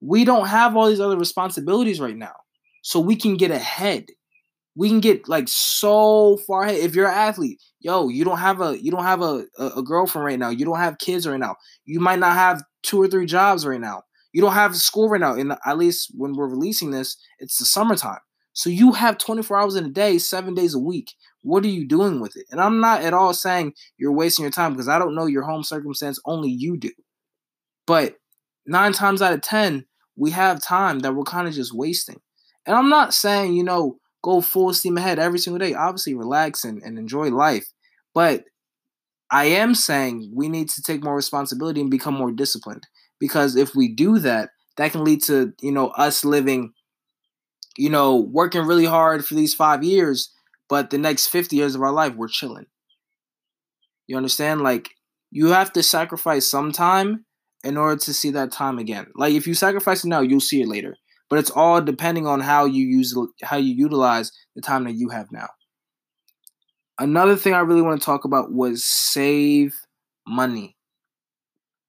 We 0.00 0.24
don't 0.24 0.48
have 0.48 0.76
all 0.76 0.88
these 0.88 1.00
other 1.00 1.16
responsibilities 1.16 2.00
right 2.00 2.16
now. 2.16 2.34
So 2.82 3.00
we 3.00 3.16
can 3.16 3.36
get 3.36 3.50
ahead. 3.50 4.06
We 4.76 4.88
can 4.88 5.00
get 5.00 5.28
like 5.28 5.48
so 5.48 6.36
far 6.46 6.64
ahead. 6.64 6.76
If 6.76 6.94
you're 6.94 7.08
an 7.08 7.14
athlete, 7.14 7.60
yo, 7.80 8.08
you 8.08 8.24
don't 8.24 8.38
have 8.38 8.60
a 8.60 8.80
you 8.80 8.90
don't 8.90 9.04
have 9.04 9.22
a, 9.22 9.46
a, 9.58 9.66
a 9.78 9.82
girlfriend 9.82 10.26
right 10.26 10.38
now. 10.38 10.50
You 10.50 10.66
don't 10.66 10.78
have 10.78 10.98
kids 10.98 11.26
right 11.26 11.40
now. 11.40 11.56
You 11.86 11.98
might 11.98 12.18
not 12.18 12.34
have 12.34 12.62
two 12.82 13.00
or 13.00 13.08
three 13.08 13.26
jobs 13.26 13.66
right 13.66 13.80
now. 13.80 14.02
You 14.32 14.42
don't 14.42 14.52
have 14.52 14.76
school 14.76 15.08
right 15.08 15.20
now. 15.20 15.34
And 15.34 15.54
at 15.64 15.78
least 15.78 16.12
when 16.14 16.34
we're 16.34 16.48
releasing 16.48 16.90
this, 16.90 17.16
it's 17.38 17.58
the 17.58 17.64
summertime. 17.64 18.18
So 18.56 18.70
you 18.70 18.92
have 18.92 19.18
24 19.18 19.58
hours 19.58 19.76
in 19.76 19.84
a 19.84 19.90
day, 19.90 20.16
seven 20.16 20.54
days 20.54 20.72
a 20.72 20.78
week. 20.78 21.12
What 21.42 21.62
are 21.64 21.68
you 21.68 21.86
doing 21.86 22.20
with 22.20 22.36
it? 22.38 22.46
And 22.50 22.58
I'm 22.58 22.80
not 22.80 23.02
at 23.02 23.12
all 23.12 23.34
saying 23.34 23.74
you're 23.98 24.12
wasting 24.12 24.44
your 24.44 24.50
time 24.50 24.72
because 24.72 24.88
I 24.88 24.98
don't 24.98 25.14
know 25.14 25.26
your 25.26 25.42
home 25.42 25.62
circumstance, 25.62 26.18
only 26.24 26.48
you 26.48 26.78
do. 26.78 26.90
But 27.86 28.14
nine 28.64 28.94
times 28.94 29.20
out 29.20 29.34
of 29.34 29.42
10, 29.42 29.84
we 30.16 30.30
have 30.30 30.62
time 30.62 31.00
that 31.00 31.14
we're 31.14 31.24
kind 31.24 31.46
of 31.46 31.52
just 31.52 31.74
wasting. 31.74 32.18
And 32.64 32.74
I'm 32.74 32.88
not 32.88 33.12
saying, 33.12 33.52
you 33.52 33.62
know, 33.62 33.98
go 34.22 34.40
full 34.40 34.72
steam 34.72 34.96
ahead 34.96 35.18
every 35.18 35.38
single 35.38 35.58
day. 35.58 35.74
Obviously, 35.74 36.14
relax 36.14 36.64
and, 36.64 36.82
and 36.82 36.98
enjoy 36.98 37.28
life. 37.28 37.66
But 38.14 38.44
I 39.30 39.44
am 39.44 39.74
saying 39.74 40.30
we 40.34 40.48
need 40.48 40.70
to 40.70 40.82
take 40.82 41.04
more 41.04 41.14
responsibility 41.14 41.82
and 41.82 41.90
become 41.90 42.14
more 42.14 42.32
disciplined. 42.32 42.86
Because 43.20 43.54
if 43.54 43.74
we 43.74 43.94
do 43.94 44.18
that, 44.20 44.48
that 44.78 44.92
can 44.92 45.04
lead 45.04 45.22
to, 45.24 45.52
you 45.60 45.72
know, 45.72 45.88
us 45.88 46.24
living 46.24 46.72
you 47.76 47.90
know, 47.90 48.16
working 48.16 48.62
really 48.62 48.84
hard 48.84 49.24
for 49.24 49.34
these 49.34 49.54
five 49.54 49.82
years, 49.82 50.32
but 50.68 50.90
the 50.90 50.98
next 50.98 51.28
50 51.28 51.56
years 51.56 51.74
of 51.74 51.82
our 51.82 51.92
life, 51.92 52.14
we're 52.14 52.28
chilling. 52.28 52.66
You 54.06 54.16
understand? 54.16 54.62
Like, 54.62 54.90
you 55.30 55.48
have 55.48 55.72
to 55.74 55.82
sacrifice 55.82 56.46
some 56.46 56.72
time 56.72 57.24
in 57.64 57.76
order 57.76 57.96
to 57.96 58.14
see 58.14 58.30
that 58.30 58.52
time 58.52 58.78
again. 58.78 59.06
Like, 59.14 59.34
if 59.34 59.46
you 59.46 59.54
sacrifice 59.54 60.04
it 60.04 60.08
now, 60.08 60.20
you'll 60.20 60.40
see 60.40 60.62
it 60.62 60.68
later. 60.68 60.96
But 61.28 61.40
it's 61.40 61.50
all 61.50 61.80
depending 61.80 62.26
on 62.26 62.40
how 62.40 62.66
you 62.66 62.84
use 62.84 63.16
how 63.42 63.56
you 63.56 63.74
utilize 63.74 64.30
the 64.54 64.62
time 64.62 64.84
that 64.84 64.94
you 64.94 65.08
have 65.08 65.26
now. 65.32 65.48
Another 66.98 67.36
thing 67.36 67.52
I 67.52 67.58
really 67.58 67.82
want 67.82 68.00
to 68.00 68.04
talk 68.04 68.24
about 68.24 68.52
was 68.52 68.84
save 68.84 69.74
money. 70.26 70.76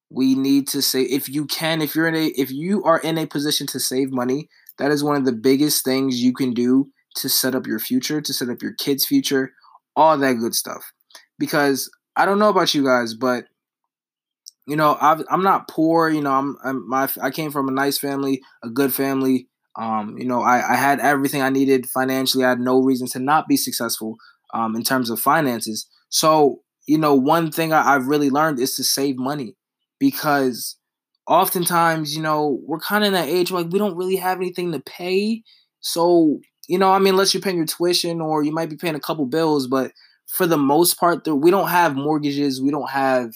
We 0.10 0.36
need 0.36 0.68
to 0.70 0.82
say 0.82 1.04
if 1.04 1.30
you 1.30 1.46
can, 1.46 1.82
if 1.82 1.96
you're 1.96 2.08
in 2.08 2.16
a 2.16 2.26
if 2.28 2.52
you 2.52 2.84
are 2.84 3.00
in 3.00 3.18
a 3.20 3.28
position 3.28 3.68
to 3.68 3.80
save 3.80 4.12
money, 4.12 4.50
that 4.78 4.92
is 4.92 5.04
one 5.04 5.16
of 5.16 5.26
the 5.26 5.34
biggest 5.34 5.84
things 5.84 6.22
you 6.22 6.34
can 6.34 6.54
do 6.54 6.90
to 7.16 7.30
set 7.30 7.56
up 7.56 7.68
your 7.68 7.80
future, 7.80 8.22
to 8.22 8.34
set 8.34 8.50
up 8.50 8.62
your 8.62 8.74
kids' 8.74 9.06
future, 9.06 9.54
all 9.96 10.18
that 10.18 10.34
good 10.34 10.56
stuff. 10.56 10.92
Because 11.40 11.90
I 12.16 12.26
don't 12.26 12.40
know 12.40 12.50
about 12.50 12.74
you 12.74 12.84
guys, 12.84 13.14
but 13.14 13.46
you 14.68 14.76
know, 14.76 14.98
i 15.00 15.18
am 15.32 15.44
not 15.44 15.70
poor. 15.70 16.10
You 16.10 16.22
know, 16.22 16.32
I'm, 16.32 16.58
I'm, 16.64 16.88
my 16.90 17.10
I 17.22 17.32
came 17.32 17.52
from 17.52 17.70
a 17.70 17.72
nice 17.72 17.98
family, 17.98 18.42
a 18.64 18.70
good 18.70 18.94
family. 18.94 19.48
Um, 19.78 20.18
you 20.18 20.26
know, 20.26 20.42
I, 20.42 20.74
I 20.74 20.76
had 20.76 21.00
everything 21.00 21.42
I 21.42 21.50
needed 21.50 21.88
financially. 21.88 22.44
I 22.44 22.50
had 22.50 22.60
no 22.60 22.82
reason 22.82 23.08
to 23.10 23.20
not 23.20 23.48
be 23.48 23.56
successful 23.56 24.18
um, 24.54 24.76
in 24.76 24.84
terms 24.84 25.10
of 25.10 25.20
finances. 25.20 25.88
So, 26.10 26.62
you 26.88 26.98
know, 26.98 27.16
one 27.16 27.52
thing 27.52 27.72
I, 27.72 27.96
I've 27.96 28.08
really 28.08 28.30
learned 28.30 28.60
is 28.60 28.76
to 28.76 28.84
save 28.84 29.18
money 29.18 29.56
because 30.00 30.77
oftentimes, 31.28 32.16
you 32.16 32.22
know, 32.22 32.60
we're 32.66 32.80
kind 32.80 33.04
of 33.04 33.08
in 33.10 33.14
that 33.14 33.28
age 33.30 33.52
where 33.52 33.64
like 33.64 33.72
we 33.72 33.80
don't 33.80 33.98
really 33.98 34.16
have 34.18 34.38
anything 34.38 34.72
to 34.72 34.80
pay. 34.80 35.44
So, 35.82 36.40
you 36.68 36.78
know, 36.78 36.92
I 36.92 37.00
mean, 37.00 37.14
unless 37.14 37.34
you're 37.34 37.42
paying 37.42 37.58
your 37.58 37.66
tuition 37.66 38.22
or 38.22 38.44
you 38.44 38.52
might 38.52 38.70
be 38.70 38.78
paying 38.78 38.96
a 38.96 39.00
couple 39.00 39.26
bills, 39.26 39.68
but 39.68 39.92
for 40.28 40.46
the 40.48 40.58
most 40.58 41.00
part, 41.00 41.28
we 41.28 41.52
don't 41.52 41.70
have 41.70 41.96
mortgages, 41.96 42.62
we 42.62 42.72
don't 42.72 42.90
have 42.90 43.34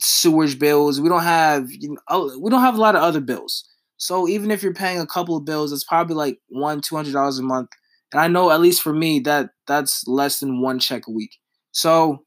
sewage 0.00 0.58
bills. 0.58 1.00
We 1.00 1.08
don't 1.08 1.22
have 1.22 1.70
you 1.70 1.90
know, 1.90 2.00
oh, 2.08 2.38
we 2.38 2.50
don't 2.50 2.60
have 2.60 2.76
a 2.76 2.80
lot 2.80 2.96
of 2.96 3.02
other 3.02 3.20
bills. 3.20 3.64
So 3.96 4.28
even 4.28 4.50
if 4.50 4.62
you're 4.62 4.74
paying 4.74 5.00
a 5.00 5.06
couple 5.06 5.36
of 5.36 5.44
bills, 5.44 5.72
it's 5.72 5.84
probably 5.84 6.16
like 6.16 6.38
one 6.48 6.80
two 6.80 6.96
hundred 6.96 7.12
dollars 7.12 7.38
a 7.38 7.42
month. 7.42 7.70
And 8.12 8.20
I 8.20 8.28
know 8.28 8.50
at 8.50 8.60
least 8.60 8.82
for 8.82 8.92
me 8.92 9.20
that 9.20 9.50
that's 9.66 10.06
less 10.06 10.40
than 10.40 10.60
one 10.60 10.78
check 10.78 11.06
a 11.06 11.10
week. 11.12 11.32
So 11.72 12.24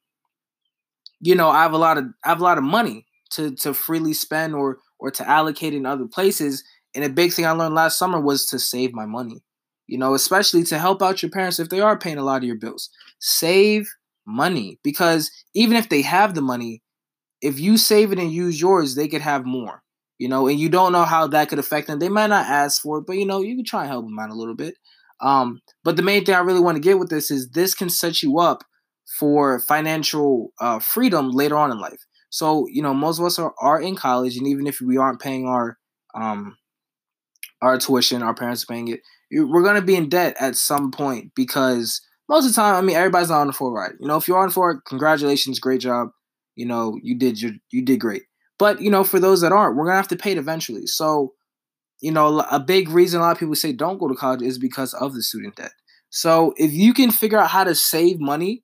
you 1.20 1.36
know 1.36 1.50
I 1.50 1.64
have 1.64 1.74
a 1.74 1.78
lot 1.78 1.98
of 1.98 2.06
I 2.24 2.30
have 2.30 2.42
a 2.42 2.44
lot 2.44 2.58
of 2.58 2.64
money 2.64 3.06
to 3.32 3.56
to 3.56 3.74
freely 3.74 4.14
spend 4.14 4.56
or 4.56 4.80
or 5.00 5.12
to 5.12 5.28
allocate 5.28 5.74
in 5.74 5.86
other 5.86 6.08
places. 6.08 6.64
And 6.96 7.04
a 7.04 7.10
big 7.10 7.34
thing 7.34 7.46
I 7.46 7.52
learned 7.52 7.76
last 7.76 8.00
summer 8.00 8.20
was 8.20 8.46
to 8.48 8.60
save 8.60 8.94
my 8.94 9.06
money. 9.06 9.44
You 9.88 9.98
know, 9.98 10.14
especially 10.14 10.64
to 10.66 10.80
help 10.80 11.02
out 11.02 11.22
your 11.22 11.32
parents 11.32 11.60
if 11.60 11.70
they 11.70 11.80
are 11.80 11.98
paying 11.98 12.18
a 12.18 12.24
lot 12.24 12.38
of 12.38 12.44
your 12.44 12.58
bills. 12.58 12.90
Save 13.20 13.88
money 14.26 14.80
because 14.84 15.32
even 15.54 15.78
if 15.78 15.90
they 15.90 16.02
have 16.02 16.36
the 16.36 16.42
money, 16.42 16.82
if 17.42 17.60
you 17.60 17.78
save 17.78 18.12
it 18.12 18.20
and 18.20 18.32
use 18.32 18.60
yours, 18.60 18.96
they 18.96 19.08
could 19.08 19.22
have 19.22 19.46
more. 19.46 19.82
You 20.18 20.28
know, 20.28 20.48
and 20.48 20.60
you 20.60 20.68
don't 20.68 20.92
know 20.92 21.04
how 21.04 21.28
that 21.28 21.48
could 21.48 21.60
affect 21.60 21.88
them. 21.88 22.00
They 22.00 22.10
might 22.10 22.28
not 22.28 22.48
ask 22.48 22.82
for 22.82 22.98
it, 23.00 23.06
but 23.06 23.18
you 23.18 23.26
know, 23.26 23.42
you 23.42 23.56
can 23.56 23.66
try 23.66 23.82
and 23.82 23.90
help 23.92 24.06
them 24.06 24.18
out 24.20 24.32
a 24.32 24.36
little 24.36 24.56
bit. 24.56 24.76
Um, 25.22 25.62
but 25.84 25.96
the 25.96 26.04
main 26.04 26.26
thing 26.26 26.36
I 26.36 26.40
really 26.40 26.60
want 26.60 26.76
to 26.76 26.82
get 26.82 27.00
with 27.00 27.10
this 27.10 27.32
is 27.32 27.50
this 27.50 27.74
can 27.76 27.90
set 27.90 28.24
you 28.24 28.40
up 28.40 28.64
for 29.20 29.60
financial 29.60 30.54
uh, 30.60 30.80
freedom 30.80 31.30
later 31.32 31.56
on 31.56 31.72
in 31.72 31.80
life. 31.80 32.00
So, 32.30 32.68
you 32.68 32.82
know, 32.82 32.94
most 32.94 33.20
of 33.20 33.26
us 33.26 33.40
are, 33.40 33.54
are 33.60 33.82
in 33.82 33.96
college, 33.96 34.38
and 34.38 34.48
even 34.48 34.68
if 34.68 34.82
we 34.82 34.98
aren't 34.98 35.22
paying 35.22 35.48
our 35.48 35.78
um, 36.14 36.58
our 37.62 37.78
tuition, 37.78 38.22
our 38.22 38.34
parents 38.34 38.64
are 38.64 38.68
paying 38.68 38.88
it, 38.90 39.02
we're 39.32 39.64
going 39.64 39.76
to 39.76 39.82
be 39.82 39.96
in 39.96 40.10
debt 40.10 40.36
at 40.40 40.56
some 40.56 40.92
point 40.92 41.32
because 41.36 42.02
most 42.30 42.46
of 42.46 42.52
the 42.52 42.56
time, 42.56 42.76
I 42.76 42.82
mean, 42.82 42.96
everybody's 42.96 43.30
not 43.30 43.42
on 43.42 43.48
the 43.48 43.54
full 43.54 43.72
ride. 43.72 43.94
You 44.00 44.08
know, 44.08 44.18
if 44.18 44.28
you're 44.28 44.38
on 44.38 44.50
for 44.50 44.72
it, 44.72 44.82
congratulations, 44.86 45.60
great 45.60 45.82
job. 45.82 46.10
You 46.56 46.66
know, 46.66 46.98
you 47.02 47.18
did 47.18 47.42
your 47.42 47.52
you 47.72 47.84
did 47.84 48.00
great. 48.00 48.24
But 48.60 48.82
you 48.82 48.90
know, 48.90 49.04
for 49.04 49.20
those 49.20 49.42
that 49.42 49.52
aren't, 49.52 49.76
we're 49.76 49.86
gonna 49.86 49.98
have 49.98 50.08
to 50.10 50.16
pay 50.16 50.32
it 50.32 50.38
eventually. 50.38 50.88
So, 50.88 51.34
you 52.02 52.12
know, 52.12 52.40
a 52.52 52.60
big 52.60 52.90
reason 52.90 53.20
a 53.20 53.24
lot 53.24 53.32
of 53.32 53.40
people 53.40 53.56
say 53.56 53.74
don't 53.74 54.00
go 54.00 54.08
to 54.08 54.16
college 54.16 54.42
is 54.42 54.58
because 54.58 54.94
of 54.96 55.14
the 55.14 55.22
student 55.22 55.56
debt. 55.56 55.72
So, 56.10 56.54
if 56.58 56.72
you 56.72 56.94
can 56.94 57.12
figure 57.12 57.38
out 57.38 57.50
how 57.50 57.64
to 57.64 57.76
save 57.76 58.20
money, 58.20 58.64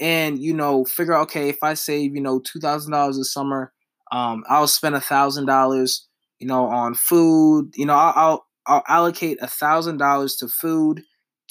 and 0.00 0.38
you 0.38 0.54
know, 0.54 0.84
figure 0.84 1.14
out 1.14 1.22
okay, 1.24 1.48
if 1.48 1.62
I 1.62 1.74
save 1.74 2.14
you 2.14 2.20
know 2.20 2.40
two 2.40 2.60
thousand 2.60 2.92
dollars 2.92 3.18
a 3.18 3.24
summer, 3.24 3.72
um, 4.12 4.44
I'll 4.48 4.68
spend 4.68 4.94
a 4.94 5.00
thousand 5.00 5.46
dollars, 5.46 6.06
you 6.38 6.46
know, 6.46 6.66
on 6.66 6.94
food. 6.94 7.72
You 7.74 7.86
know, 7.86 7.94
I'll 7.94 8.12
I'll, 8.16 8.46
I'll 8.66 8.84
allocate 8.88 9.38
a 9.40 9.46
thousand 9.46 9.98
dollars 9.98 10.36
to 10.36 10.48
food, 10.48 11.02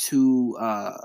to 0.07 0.57
uh, 0.59 0.97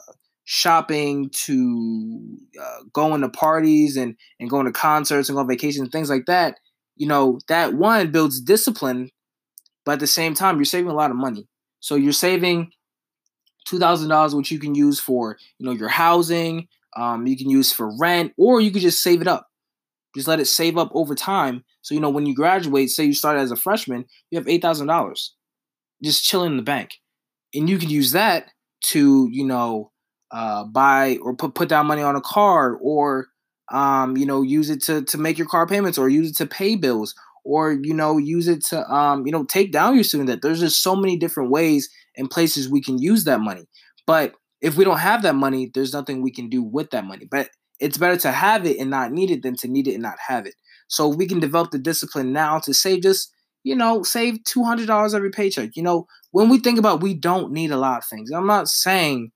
shopping 0.44 1.30
to 1.30 2.36
uh, 2.60 2.82
going 2.92 3.20
to 3.20 3.28
parties 3.28 3.96
and 3.96 4.16
and 4.40 4.50
going 4.50 4.66
to 4.66 4.72
concerts 4.72 5.28
and 5.28 5.36
going 5.36 5.44
on 5.44 5.48
vacations 5.48 5.82
and 5.82 5.92
things 5.92 6.10
like 6.10 6.26
that 6.26 6.58
you 6.96 7.06
know 7.06 7.38
that 7.46 7.74
one 7.74 8.10
builds 8.10 8.40
discipline 8.40 9.08
but 9.84 9.92
at 9.92 10.00
the 10.00 10.08
same 10.08 10.34
time 10.34 10.56
you're 10.56 10.64
saving 10.64 10.90
a 10.90 10.94
lot 10.94 11.10
of 11.10 11.16
money 11.16 11.46
so 11.78 11.94
you're 11.94 12.12
saving 12.12 12.70
$2000 13.68 14.34
which 14.34 14.50
you 14.50 14.58
can 14.58 14.74
use 14.74 14.98
for 14.98 15.36
you 15.58 15.66
know 15.66 15.72
your 15.72 15.88
housing 15.88 16.66
um, 16.96 17.26
you 17.26 17.36
can 17.36 17.50
use 17.50 17.72
for 17.72 17.96
rent 17.98 18.32
or 18.36 18.60
you 18.60 18.70
could 18.70 18.82
just 18.82 19.02
save 19.02 19.20
it 19.20 19.28
up. 19.28 19.46
Just 20.14 20.26
let 20.26 20.40
it 20.40 20.46
save 20.46 20.76
up 20.76 20.90
over 20.92 21.14
time. 21.14 21.64
So 21.82 21.94
you 21.94 22.00
know 22.00 22.10
when 22.10 22.26
you 22.26 22.34
graduate 22.34 22.90
say 22.90 23.04
you 23.04 23.14
started 23.14 23.40
as 23.40 23.50
a 23.50 23.56
freshman 23.56 24.04
you 24.30 24.38
have 24.38 24.46
$8000 24.46 25.30
just 26.02 26.24
chilling 26.24 26.52
in 26.52 26.56
the 26.56 26.62
bank. 26.62 26.90
And 27.54 27.68
you 27.68 27.78
can 27.78 27.90
use 27.90 28.12
that 28.12 28.46
to 28.82 29.28
you 29.30 29.44
know 29.44 29.90
uh, 30.30 30.64
buy 30.64 31.18
or 31.22 31.34
put 31.34 31.54
put 31.54 31.68
down 31.68 31.86
money 31.86 32.02
on 32.02 32.16
a 32.16 32.20
car 32.20 32.76
or 32.80 33.26
um, 33.72 34.16
you 34.16 34.26
know 34.26 34.42
use 34.42 34.70
it 34.70 34.82
to 34.84 35.02
to 35.02 35.18
make 35.18 35.38
your 35.38 35.46
car 35.46 35.66
payments 35.66 35.98
or 35.98 36.08
use 36.08 36.30
it 36.30 36.36
to 36.36 36.46
pay 36.46 36.76
bills 36.76 37.14
or 37.44 37.72
you 37.72 37.94
know 37.94 38.18
use 38.18 38.48
it 38.48 38.64
to 38.66 38.88
um, 38.92 39.26
you 39.26 39.32
know 39.32 39.44
take 39.44 39.72
down 39.72 39.94
your 39.94 40.04
student 40.04 40.28
debt. 40.28 40.40
There's 40.42 40.60
just 40.60 40.82
so 40.82 40.94
many 40.94 41.16
different 41.16 41.50
ways 41.50 41.88
and 42.16 42.30
places 42.30 42.68
we 42.68 42.82
can 42.82 42.98
use 42.98 43.24
that 43.24 43.40
money. 43.40 43.66
But 44.06 44.34
if 44.60 44.76
we 44.76 44.84
don't 44.84 44.98
have 44.98 45.22
that 45.22 45.34
money 45.34 45.70
there's 45.74 45.92
nothing 45.92 46.22
we 46.22 46.30
can 46.30 46.48
do 46.48 46.62
with 46.62 46.90
that 46.90 47.04
money 47.04 47.26
but 47.30 47.48
it's 47.78 47.98
better 47.98 48.16
to 48.16 48.30
have 48.30 48.66
it 48.66 48.78
and 48.78 48.90
not 48.90 49.12
need 49.12 49.30
it 49.30 49.42
than 49.42 49.56
to 49.56 49.68
need 49.68 49.88
it 49.88 49.94
and 49.94 50.02
not 50.02 50.18
have 50.28 50.46
it 50.46 50.54
so 50.88 51.08
we 51.08 51.26
can 51.26 51.40
develop 51.40 51.70
the 51.70 51.78
discipline 51.78 52.32
now 52.32 52.58
to 52.58 52.74
save 52.74 53.02
just 53.02 53.32
you 53.62 53.74
know 53.74 54.02
save 54.02 54.38
$200 54.44 55.14
every 55.14 55.30
paycheck 55.30 55.76
you 55.76 55.82
know 55.82 56.06
when 56.32 56.48
we 56.48 56.58
think 56.58 56.78
about 56.78 57.02
we 57.02 57.14
don't 57.14 57.52
need 57.52 57.70
a 57.70 57.76
lot 57.76 57.98
of 57.98 58.04
things 58.04 58.30
i'm 58.30 58.46
not 58.46 58.68
saying 58.68 59.30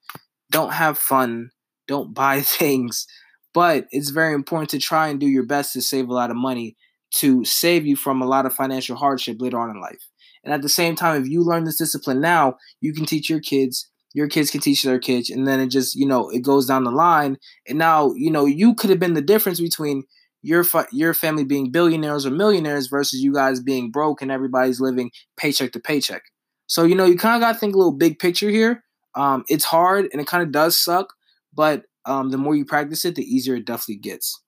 don't 0.54 0.72
have 0.72 0.98
fun, 0.98 1.50
don't 1.88 2.14
buy 2.22 2.40
things. 2.40 3.06
But 3.52 3.86
it's 3.90 4.10
very 4.10 4.34
important 4.34 4.70
to 4.70 4.78
try 4.78 5.08
and 5.08 5.20
do 5.20 5.26
your 5.26 5.46
best 5.46 5.72
to 5.74 5.82
save 5.82 6.08
a 6.08 6.14
lot 6.14 6.30
of 6.30 6.36
money 6.36 6.76
to 7.16 7.44
save 7.44 7.86
you 7.86 7.94
from 7.94 8.20
a 8.20 8.26
lot 8.26 8.46
of 8.46 8.52
financial 8.52 8.96
hardship 8.96 9.36
later 9.38 9.58
on 9.60 9.70
in 9.70 9.80
life. 9.80 10.08
And 10.42 10.52
at 10.52 10.62
the 10.62 10.68
same 10.68 10.96
time, 10.96 11.22
if 11.22 11.28
you 11.28 11.42
learn 11.42 11.62
this 11.62 11.78
discipline 11.78 12.20
now, 12.20 12.56
you 12.80 12.92
can 12.92 13.06
teach 13.06 13.30
your 13.30 13.38
kids, 13.38 13.88
your 14.14 14.28
kids 14.28 14.50
can 14.50 14.60
teach 14.62 14.82
their 14.82 14.98
kids, 14.98 15.30
and 15.30 15.46
then 15.46 15.60
it 15.60 15.68
just, 15.68 15.94
you 15.96 16.06
know, 16.06 16.30
it 16.30 16.40
goes 16.42 16.66
down 16.66 16.84
the 16.84 16.90
line. 16.90 17.38
And 17.68 17.78
now, 17.78 18.12
you 18.14 18.30
know, 18.30 18.46
you 18.46 18.74
could 18.74 18.90
have 18.90 19.00
been 19.00 19.14
the 19.14 19.22
difference 19.22 19.60
between 19.60 20.04
your 20.42 20.64
your 20.92 21.14
family 21.14 21.44
being 21.44 21.70
billionaires 21.70 22.26
or 22.26 22.30
millionaires 22.30 22.88
versus 22.88 23.20
you 23.20 23.34
guys 23.34 23.60
being 23.60 23.90
broke 23.90 24.22
and 24.22 24.30
everybody's 24.30 24.80
living 24.80 25.10
paycheck 25.36 25.72
to 25.72 25.80
paycheck. 25.80 26.22
So, 26.66 26.84
you 26.84 26.94
know, 26.94 27.04
you 27.04 27.16
kind 27.18 27.36
of 27.36 27.46
got 27.46 27.52
to 27.54 27.58
think 27.58 27.74
a 27.74 27.78
little 27.78 27.92
big 27.92 28.18
picture 28.18 28.50
here. 28.50 28.84
Um, 29.14 29.44
it's 29.48 29.64
hard 29.64 30.08
and 30.12 30.20
it 30.20 30.26
kind 30.26 30.42
of 30.42 30.52
does 30.52 30.76
suck, 30.78 31.12
but 31.54 31.84
um, 32.06 32.30
the 32.30 32.38
more 32.38 32.54
you 32.54 32.64
practice 32.64 33.04
it, 33.04 33.14
the 33.14 33.22
easier 33.24 33.56
it 33.56 33.66
definitely 33.66 33.96
gets. 33.96 34.40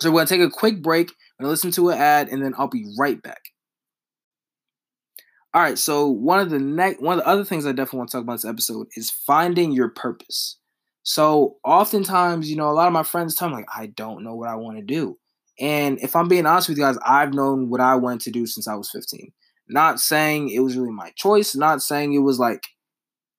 So 0.00 0.10
we're 0.10 0.20
gonna 0.20 0.28
take 0.28 0.40
a 0.40 0.50
quick 0.50 0.82
break. 0.82 1.12
and 1.38 1.48
listen 1.48 1.70
to 1.72 1.90
an 1.90 1.98
ad, 1.98 2.28
and 2.28 2.42
then 2.44 2.54
I'll 2.58 2.68
be 2.68 2.86
right 2.98 3.20
back. 3.22 3.51
All 5.54 5.62
right. 5.62 5.78
So 5.78 6.08
one 6.08 6.40
of 6.40 6.50
the 6.50 6.58
next, 6.58 7.02
one 7.02 7.18
of 7.18 7.24
the 7.24 7.28
other 7.28 7.44
things 7.44 7.66
I 7.66 7.72
definitely 7.72 7.98
want 7.98 8.10
to 8.10 8.16
talk 8.16 8.22
about 8.24 8.34
this 8.34 8.44
episode 8.44 8.86
is 8.96 9.10
finding 9.10 9.72
your 9.72 9.88
purpose. 9.88 10.58
So 11.02 11.56
oftentimes, 11.64 12.48
you 12.48 12.56
know, 12.56 12.70
a 12.70 12.72
lot 12.72 12.86
of 12.86 12.92
my 12.92 13.02
friends 13.02 13.34
tell 13.34 13.48
me 13.48 13.56
like, 13.56 13.68
I 13.74 13.86
don't 13.86 14.24
know 14.24 14.34
what 14.34 14.48
I 14.48 14.54
want 14.54 14.78
to 14.78 14.82
do. 14.82 15.18
And 15.60 15.98
if 16.00 16.16
I'm 16.16 16.28
being 16.28 16.46
honest 16.46 16.68
with 16.68 16.78
you 16.78 16.84
guys, 16.84 16.96
I've 17.04 17.34
known 17.34 17.68
what 17.68 17.80
I 17.80 17.96
wanted 17.96 18.22
to 18.22 18.30
do 18.30 18.46
since 18.46 18.66
I 18.66 18.74
was 18.74 18.90
15. 18.90 19.32
Not 19.68 20.00
saying 20.00 20.48
it 20.48 20.60
was 20.60 20.76
really 20.76 20.90
my 20.90 21.10
choice. 21.16 21.54
Not 21.54 21.82
saying 21.82 22.14
it 22.14 22.18
was 22.18 22.38
like 22.38 22.62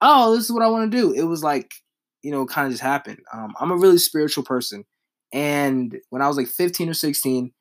oh, 0.04 0.36
this 0.36 0.46
is 0.46 0.52
what 0.52 0.62
I 0.62 0.68
want 0.68 0.92
to 0.92 0.98
do. 0.98 1.14
It 1.14 1.24
was 1.24 1.44
like, 1.44 1.72
you 2.22 2.32
know, 2.32 2.46
kind 2.46 2.68
of 2.68 2.74
just 2.74 2.84
happened. 2.84 3.20
Um, 3.34 3.54
I'm 3.60 3.72
a 3.72 3.78
really 3.78 3.98
spiritual 3.98 4.44
person. 4.44 4.84
And 5.32 5.98
when 6.10 6.22
I 6.22 6.28
was 6.28 6.38
like 6.38 6.48
15 6.48 6.90
or 6.90 6.94
16, 6.94 7.52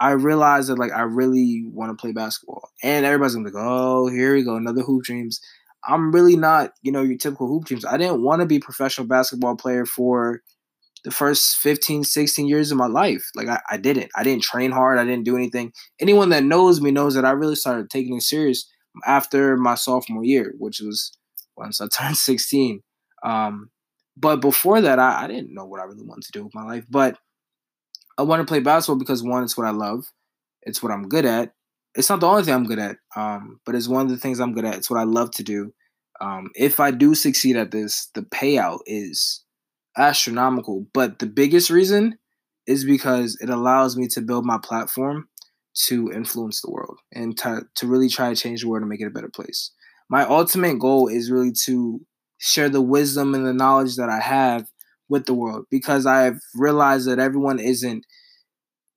I 0.00 0.12
realized 0.12 0.70
that 0.70 0.78
like 0.78 0.92
I 0.92 1.02
really 1.02 1.62
want 1.66 1.90
to 1.90 2.00
play 2.00 2.12
basketball. 2.12 2.70
And 2.82 3.04
everybody's 3.04 3.34
gonna 3.34 3.50
be 3.50 3.54
like, 3.54 3.62
oh, 3.64 4.08
here 4.08 4.34
we 4.34 4.42
go, 4.42 4.56
another 4.56 4.82
hoop 4.82 5.04
dreams. 5.04 5.40
I'm 5.86 6.10
really 6.10 6.36
not, 6.36 6.72
you 6.82 6.90
know, 6.90 7.02
your 7.02 7.18
typical 7.18 7.46
hoop 7.48 7.66
dreams. 7.66 7.84
I 7.84 7.96
didn't 7.96 8.22
want 8.22 8.40
to 8.40 8.46
be 8.46 8.56
a 8.56 8.60
professional 8.60 9.06
basketball 9.06 9.56
player 9.56 9.86
for 9.86 10.40
the 11.04 11.10
first 11.10 11.56
15, 11.56 12.04
16 12.04 12.46
years 12.46 12.70
of 12.70 12.78
my 12.78 12.86
life. 12.86 13.24
Like 13.34 13.48
I, 13.48 13.60
I 13.70 13.76
didn't. 13.76 14.10
I 14.14 14.22
didn't 14.22 14.42
train 14.42 14.70
hard. 14.70 14.98
I 14.98 15.04
didn't 15.04 15.24
do 15.24 15.36
anything. 15.36 15.72
Anyone 16.00 16.30
that 16.30 16.44
knows 16.44 16.80
me 16.80 16.90
knows 16.90 17.14
that 17.14 17.24
I 17.24 17.30
really 17.30 17.54
started 17.54 17.90
taking 17.90 18.16
it 18.16 18.22
serious 18.22 18.66
after 19.06 19.56
my 19.56 19.74
sophomore 19.74 20.24
year, 20.24 20.54
which 20.58 20.80
was 20.80 21.12
once 21.56 21.80
I 21.80 21.88
turned 21.92 22.16
16. 22.16 22.82
Um, 23.22 23.70
but 24.16 24.40
before 24.40 24.80
that, 24.80 24.98
I, 24.98 25.24
I 25.24 25.26
didn't 25.26 25.54
know 25.54 25.64
what 25.64 25.80
I 25.80 25.84
really 25.84 26.04
wanted 26.04 26.24
to 26.24 26.32
do 26.32 26.44
with 26.44 26.54
my 26.54 26.64
life. 26.64 26.84
But 26.88 27.16
I 28.20 28.24
want 28.24 28.40
to 28.40 28.50
play 28.50 28.60
basketball 28.60 28.98
because 28.98 29.22
one, 29.22 29.42
it's 29.42 29.56
what 29.56 29.66
I 29.66 29.70
love. 29.70 30.04
It's 30.62 30.82
what 30.82 30.92
I'm 30.92 31.08
good 31.08 31.24
at. 31.24 31.52
It's 31.94 32.08
not 32.08 32.20
the 32.20 32.26
only 32.26 32.44
thing 32.44 32.54
I'm 32.54 32.66
good 32.66 32.78
at, 32.78 32.96
um, 33.16 33.60
but 33.66 33.74
it's 33.74 33.88
one 33.88 34.04
of 34.06 34.10
the 34.10 34.16
things 34.16 34.38
I'm 34.38 34.54
good 34.54 34.64
at. 34.64 34.76
It's 34.76 34.90
what 34.90 35.00
I 35.00 35.04
love 35.04 35.30
to 35.32 35.42
do. 35.42 35.72
Um, 36.20 36.50
if 36.54 36.78
I 36.78 36.90
do 36.90 37.14
succeed 37.14 37.56
at 37.56 37.70
this, 37.70 38.10
the 38.14 38.22
payout 38.22 38.80
is 38.86 39.44
astronomical. 39.96 40.86
But 40.92 41.18
the 41.18 41.26
biggest 41.26 41.70
reason 41.70 42.18
is 42.66 42.84
because 42.84 43.36
it 43.40 43.50
allows 43.50 43.96
me 43.96 44.06
to 44.08 44.20
build 44.20 44.44
my 44.44 44.58
platform 44.62 45.28
to 45.86 46.12
influence 46.12 46.60
the 46.60 46.70
world 46.70 46.98
and 47.12 47.36
to, 47.38 47.62
to 47.76 47.86
really 47.86 48.08
try 48.08 48.28
to 48.28 48.40
change 48.40 48.60
the 48.60 48.68
world 48.68 48.82
and 48.82 48.88
make 48.88 49.00
it 49.00 49.06
a 49.06 49.10
better 49.10 49.30
place 49.30 49.72
my 50.10 50.24
ultimate 50.24 50.78
goal 50.80 51.06
is 51.06 51.30
really 51.30 51.52
to 51.52 52.04
share 52.38 52.68
the 52.68 52.82
wisdom 52.82 53.34
and 53.34 53.46
the 53.46 53.54
knowledge 53.54 53.96
that 53.96 54.10
I 54.10 54.18
have 54.18 54.66
with 55.10 55.26
the 55.26 55.34
world 55.34 55.66
because 55.70 56.06
I've 56.06 56.40
realized 56.54 57.06
that 57.08 57.18
everyone 57.18 57.58
isn't 57.58 58.06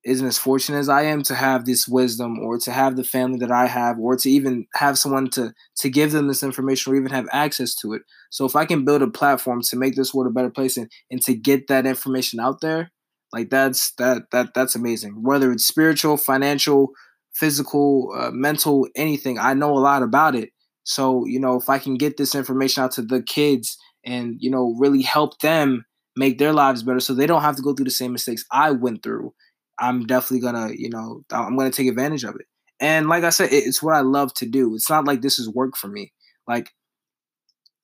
isn't 0.04 0.26
as 0.26 0.36
fortunate 0.36 0.78
as 0.78 0.88
I 0.90 1.02
am 1.02 1.22
to 1.22 1.34
have 1.34 1.64
this 1.64 1.88
wisdom 1.88 2.38
or 2.38 2.58
to 2.58 2.70
have 2.70 2.94
the 2.94 3.04
family 3.04 3.38
that 3.38 3.50
I 3.50 3.66
have 3.66 3.98
or 3.98 4.16
to 4.16 4.30
even 4.30 4.66
have 4.74 4.98
someone 4.98 5.30
to 5.30 5.52
to 5.76 5.90
give 5.90 6.12
them 6.12 6.28
this 6.28 6.42
information 6.42 6.92
or 6.92 6.96
even 6.96 7.10
have 7.10 7.26
access 7.32 7.74
to 7.76 7.94
it. 7.94 8.02
So 8.30 8.44
if 8.44 8.54
I 8.54 8.66
can 8.66 8.84
build 8.84 9.02
a 9.02 9.10
platform 9.10 9.62
to 9.62 9.76
make 9.76 9.96
this 9.96 10.14
world 10.14 10.30
a 10.30 10.34
better 10.34 10.50
place 10.50 10.76
and, 10.76 10.90
and 11.10 11.22
to 11.22 11.34
get 11.34 11.68
that 11.68 11.86
information 11.86 12.40
out 12.40 12.60
there, 12.60 12.92
like 13.32 13.50
that's 13.50 13.92
that 13.94 14.30
that 14.32 14.54
that's 14.54 14.76
amazing. 14.76 15.22
Whether 15.22 15.50
it's 15.52 15.66
spiritual, 15.66 16.16
financial, 16.16 16.90
physical, 17.34 18.14
uh, 18.16 18.30
mental, 18.30 18.86
anything, 18.94 19.38
I 19.38 19.54
know 19.54 19.72
a 19.72 19.80
lot 19.80 20.02
about 20.02 20.34
it 20.34 20.50
so, 20.84 21.24
you 21.26 21.40
know, 21.40 21.56
if 21.56 21.68
I 21.68 21.78
can 21.78 21.94
get 21.94 22.16
this 22.16 22.34
information 22.34 22.82
out 22.82 22.92
to 22.92 23.02
the 23.02 23.22
kids 23.22 23.78
and, 24.04 24.36
you 24.38 24.50
know, 24.50 24.74
really 24.78 25.02
help 25.02 25.38
them 25.40 25.84
make 26.16 26.38
their 26.38 26.52
lives 26.52 26.82
better 26.82 27.00
so 27.00 27.14
they 27.14 27.26
don't 27.26 27.42
have 27.42 27.56
to 27.56 27.62
go 27.62 27.74
through 27.74 27.86
the 27.86 27.90
same 27.90 28.12
mistakes 28.12 28.44
I 28.50 28.70
went 28.70 29.02
through, 29.02 29.34
I'm 29.78 30.06
definitely 30.06 30.40
gonna, 30.40 30.72
you 30.74 30.90
know, 30.90 31.22
I'm 31.30 31.56
gonna 31.56 31.70
take 31.70 31.88
advantage 31.88 32.24
of 32.24 32.36
it. 32.36 32.46
And 32.80 33.08
like 33.08 33.24
I 33.24 33.30
said, 33.30 33.50
it's 33.52 33.82
what 33.82 33.94
I 33.94 34.00
love 34.00 34.34
to 34.34 34.46
do. 34.46 34.74
It's 34.74 34.90
not 34.90 35.04
like 35.04 35.22
this 35.22 35.38
is 35.38 35.48
work 35.48 35.76
for 35.76 35.88
me. 35.88 36.12
Like 36.46 36.70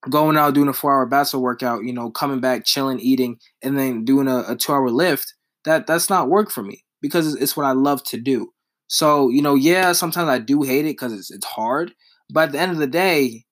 going 0.09 0.37
out 0.37 0.55
doing 0.55 0.69
a 0.69 0.73
four 0.73 0.93
hour 0.93 1.07
basketball 1.07 1.43
workout, 1.43 1.85
you 1.85 1.93
know, 1.93 2.11
coming 2.11 2.41
back, 2.41 2.65
chilling, 2.65 3.01
eating, 3.01 3.39
and 3.63 3.79
then 3.79 4.05
doing 4.05 4.29
a, 4.29 4.45
a 4.49 4.57
two 4.57 4.73
hour 4.73 4.91
lift. 4.91 5.35
That 5.65 5.87
that's 5.87 6.09
not 6.09 6.29
work 6.31 6.51
for 6.51 6.63
me 6.63 6.85
because 7.03 7.33
it's, 7.33 7.43
it's 7.43 7.57
what 7.57 7.67
I 7.67 7.73
love 7.73 8.03
to 8.05 8.17
do. 8.19 8.53
So 8.89 9.29
you 9.29 9.43
know, 9.43 9.55
yeah, 9.55 9.93
sometimes 9.93 10.29
I 10.29 10.39
do 10.39 10.63
hate 10.63 10.87
it 10.87 10.93
because 10.93 11.13
it's 11.13 11.31
it's 11.31 11.47
hard. 11.47 11.93
But 12.33 12.49
at 12.49 12.53
the 12.53 12.61
end 12.61 12.73
of 12.73 12.79
the 12.79 12.87
day, 12.87 13.45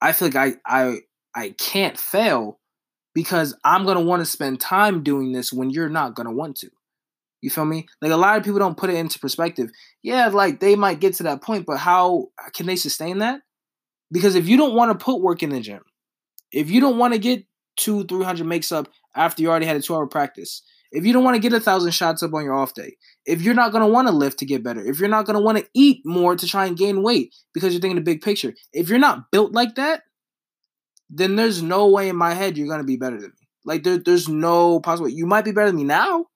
I 0.00 0.12
feel 0.12 0.28
like 0.28 0.36
I 0.36 0.54
I 0.66 0.98
I 1.34 1.54
can't 1.58 1.98
fail 1.98 2.58
because 3.16 3.56
I'm 3.64 3.86
gonna 3.86 4.02
want 4.02 4.20
to 4.20 4.26
spend 4.26 4.60
time 4.60 5.02
doing 5.02 5.32
this 5.32 5.50
when 5.50 5.70
you're 5.70 5.88
not 5.88 6.14
gonna 6.14 6.30
want 6.30 6.58
to. 6.58 6.70
You 7.40 7.48
feel 7.48 7.64
me? 7.64 7.86
Like 8.02 8.12
a 8.12 8.16
lot 8.16 8.36
of 8.36 8.44
people 8.44 8.58
don't 8.58 8.76
put 8.76 8.90
it 8.90 8.96
into 8.96 9.18
perspective. 9.18 9.70
Yeah, 10.02 10.28
like 10.28 10.60
they 10.60 10.76
might 10.76 11.00
get 11.00 11.14
to 11.14 11.22
that 11.22 11.40
point, 11.40 11.64
but 11.64 11.78
how 11.78 12.26
uh, 12.38 12.50
can 12.50 12.66
they 12.66 12.76
sustain 12.76 13.20
that? 13.20 13.40
Because 14.12 14.34
if 14.34 14.46
you 14.46 14.58
don't 14.58 14.74
want 14.74 14.92
to 14.92 15.02
put 15.02 15.22
work 15.22 15.42
in 15.42 15.48
the 15.48 15.60
gym, 15.60 15.80
if 16.52 16.70
you 16.70 16.78
don't 16.78 16.98
want 16.98 17.14
to 17.14 17.18
get 17.18 17.46
two, 17.76 18.04
three 18.04 18.22
hundred 18.22 18.48
makes 18.48 18.70
up 18.70 18.86
after 19.14 19.40
you 19.40 19.48
already 19.48 19.64
had 19.64 19.76
a 19.76 19.80
two 19.80 19.94
hour 19.94 20.06
practice, 20.06 20.62
if 20.92 21.06
you 21.06 21.14
don't 21.14 21.24
want 21.24 21.36
to 21.36 21.40
get 21.40 21.54
a 21.54 21.60
thousand 21.60 21.92
shots 21.92 22.22
up 22.22 22.34
on 22.34 22.44
your 22.44 22.52
off 22.52 22.74
day, 22.74 22.98
if 23.24 23.40
you're 23.40 23.54
not 23.54 23.72
gonna 23.72 23.88
want 23.88 24.08
to 24.08 24.12
lift 24.12 24.40
to 24.40 24.44
get 24.44 24.62
better, 24.62 24.84
if 24.84 25.00
you're 25.00 25.08
not 25.08 25.24
gonna 25.24 25.40
want 25.40 25.56
to 25.56 25.66
eat 25.72 26.02
more 26.04 26.36
to 26.36 26.46
try 26.46 26.66
and 26.66 26.76
gain 26.76 27.02
weight 27.02 27.34
because 27.54 27.72
you're 27.72 27.80
thinking 27.80 27.96
the 27.96 28.02
big 28.02 28.20
picture, 28.20 28.52
if 28.74 28.90
you're 28.90 28.98
not 28.98 29.30
built 29.30 29.52
like 29.52 29.76
that, 29.76 30.02
then 31.08 31.36
there's 31.36 31.62
no 31.62 31.88
way 31.88 32.08
in 32.08 32.16
my 32.16 32.34
head 32.34 32.56
you're 32.56 32.68
gonna 32.68 32.84
be 32.84 32.96
better 32.96 33.20
than 33.20 33.30
me. 33.30 33.48
Like 33.64 33.82
there, 33.82 33.98
there's 33.98 34.28
no 34.28 34.80
possible. 34.80 35.08
You 35.08 35.26
might 35.26 35.44
be 35.44 35.52
better 35.52 35.68
than 35.68 35.76
me 35.76 35.84
now, 35.84 36.26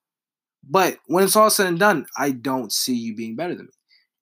but 0.67 0.97
when 1.07 1.23
it's 1.23 1.35
all 1.35 1.49
said 1.49 1.67
and 1.67 1.79
done, 1.79 2.05
I 2.17 2.31
don't 2.31 2.71
see 2.71 2.95
you 2.95 3.15
being 3.15 3.35
better 3.35 3.55
than 3.55 3.65
me. 3.65 3.71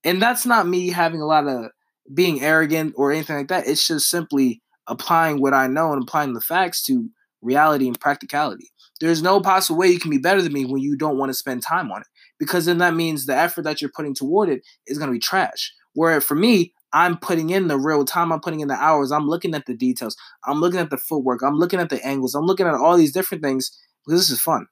And 0.04 0.22
that's 0.22 0.46
not 0.46 0.68
me 0.68 0.90
having 0.90 1.22
a 1.22 1.26
lot 1.26 1.48
of 1.48 1.72
being 2.14 2.42
arrogant 2.42 2.94
or 2.96 3.12
anything 3.12 3.36
like 3.36 3.50
that. 3.50 3.68
It's 3.68 3.86
just 3.86 4.10
simply 4.10 4.62
applying 4.88 5.42
what 5.42 5.54
I 5.54 5.68
know 5.68 5.92
and 5.94 6.02
applying 6.02 6.34
the 6.34 6.42
facts 6.42 6.84
to 6.84 7.10
reality 7.42 7.88
and 7.88 8.00
practicality. 8.00 8.72
There's 9.00 9.22
no 9.22 9.40
possible 9.40 9.78
way 9.80 9.88
you 9.88 10.00
can 10.00 10.12
be 10.12 10.18
better 10.18 10.42
than 10.42 10.54
me 10.54 10.66
when 10.66 10.82
you 10.82 10.98
don't 10.98 11.18
want 11.18 11.30
to 11.30 11.34
spend 11.34 11.62
time 11.62 11.92
on 11.92 12.02
it. 12.02 12.08
Because 12.38 12.66
then 12.66 12.80
that 12.80 12.96
means 12.96 13.26
the 13.26 13.36
effort 13.36 13.64
that 13.64 13.82
you're 13.82 13.92
putting 13.94 14.14
toward 14.14 14.50
it 14.50 14.62
is 14.88 14.98
going 14.98 15.10
to 15.10 15.14
be 15.14 15.20
trash. 15.20 15.74
Where 15.94 16.20
for 16.22 16.36
me, 16.36 16.74
I'm 16.92 17.18
putting 17.18 17.50
in 17.50 17.68
the 17.68 17.78
real 17.78 18.04
time, 18.04 18.32
I'm 18.32 18.40
putting 18.40 18.62
in 18.62 18.68
the 18.68 18.76
hours, 18.76 19.12
I'm 19.12 19.28
looking 19.28 19.54
at 19.54 19.66
the 19.66 19.76
details, 19.76 20.16
I'm 20.46 20.60
looking 20.60 20.80
at 20.80 20.90
the 20.90 20.98
footwork, 20.98 21.42
I'm 21.44 21.58
looking 21.58 21.80
at 21.80 21.90
the 21.90 22.04
angles, 22.06 22.36
I'm 22.36 22.46
looking 22.46 22.68
at 22.68 22.74
all 22.74 22.98
these 22.98 23.12
different 23.12 23.44
things 23.44 23.78
because 24.06 24.20
this 24.20 24.30
is 24.30 24.42
fun. 24.42 24.68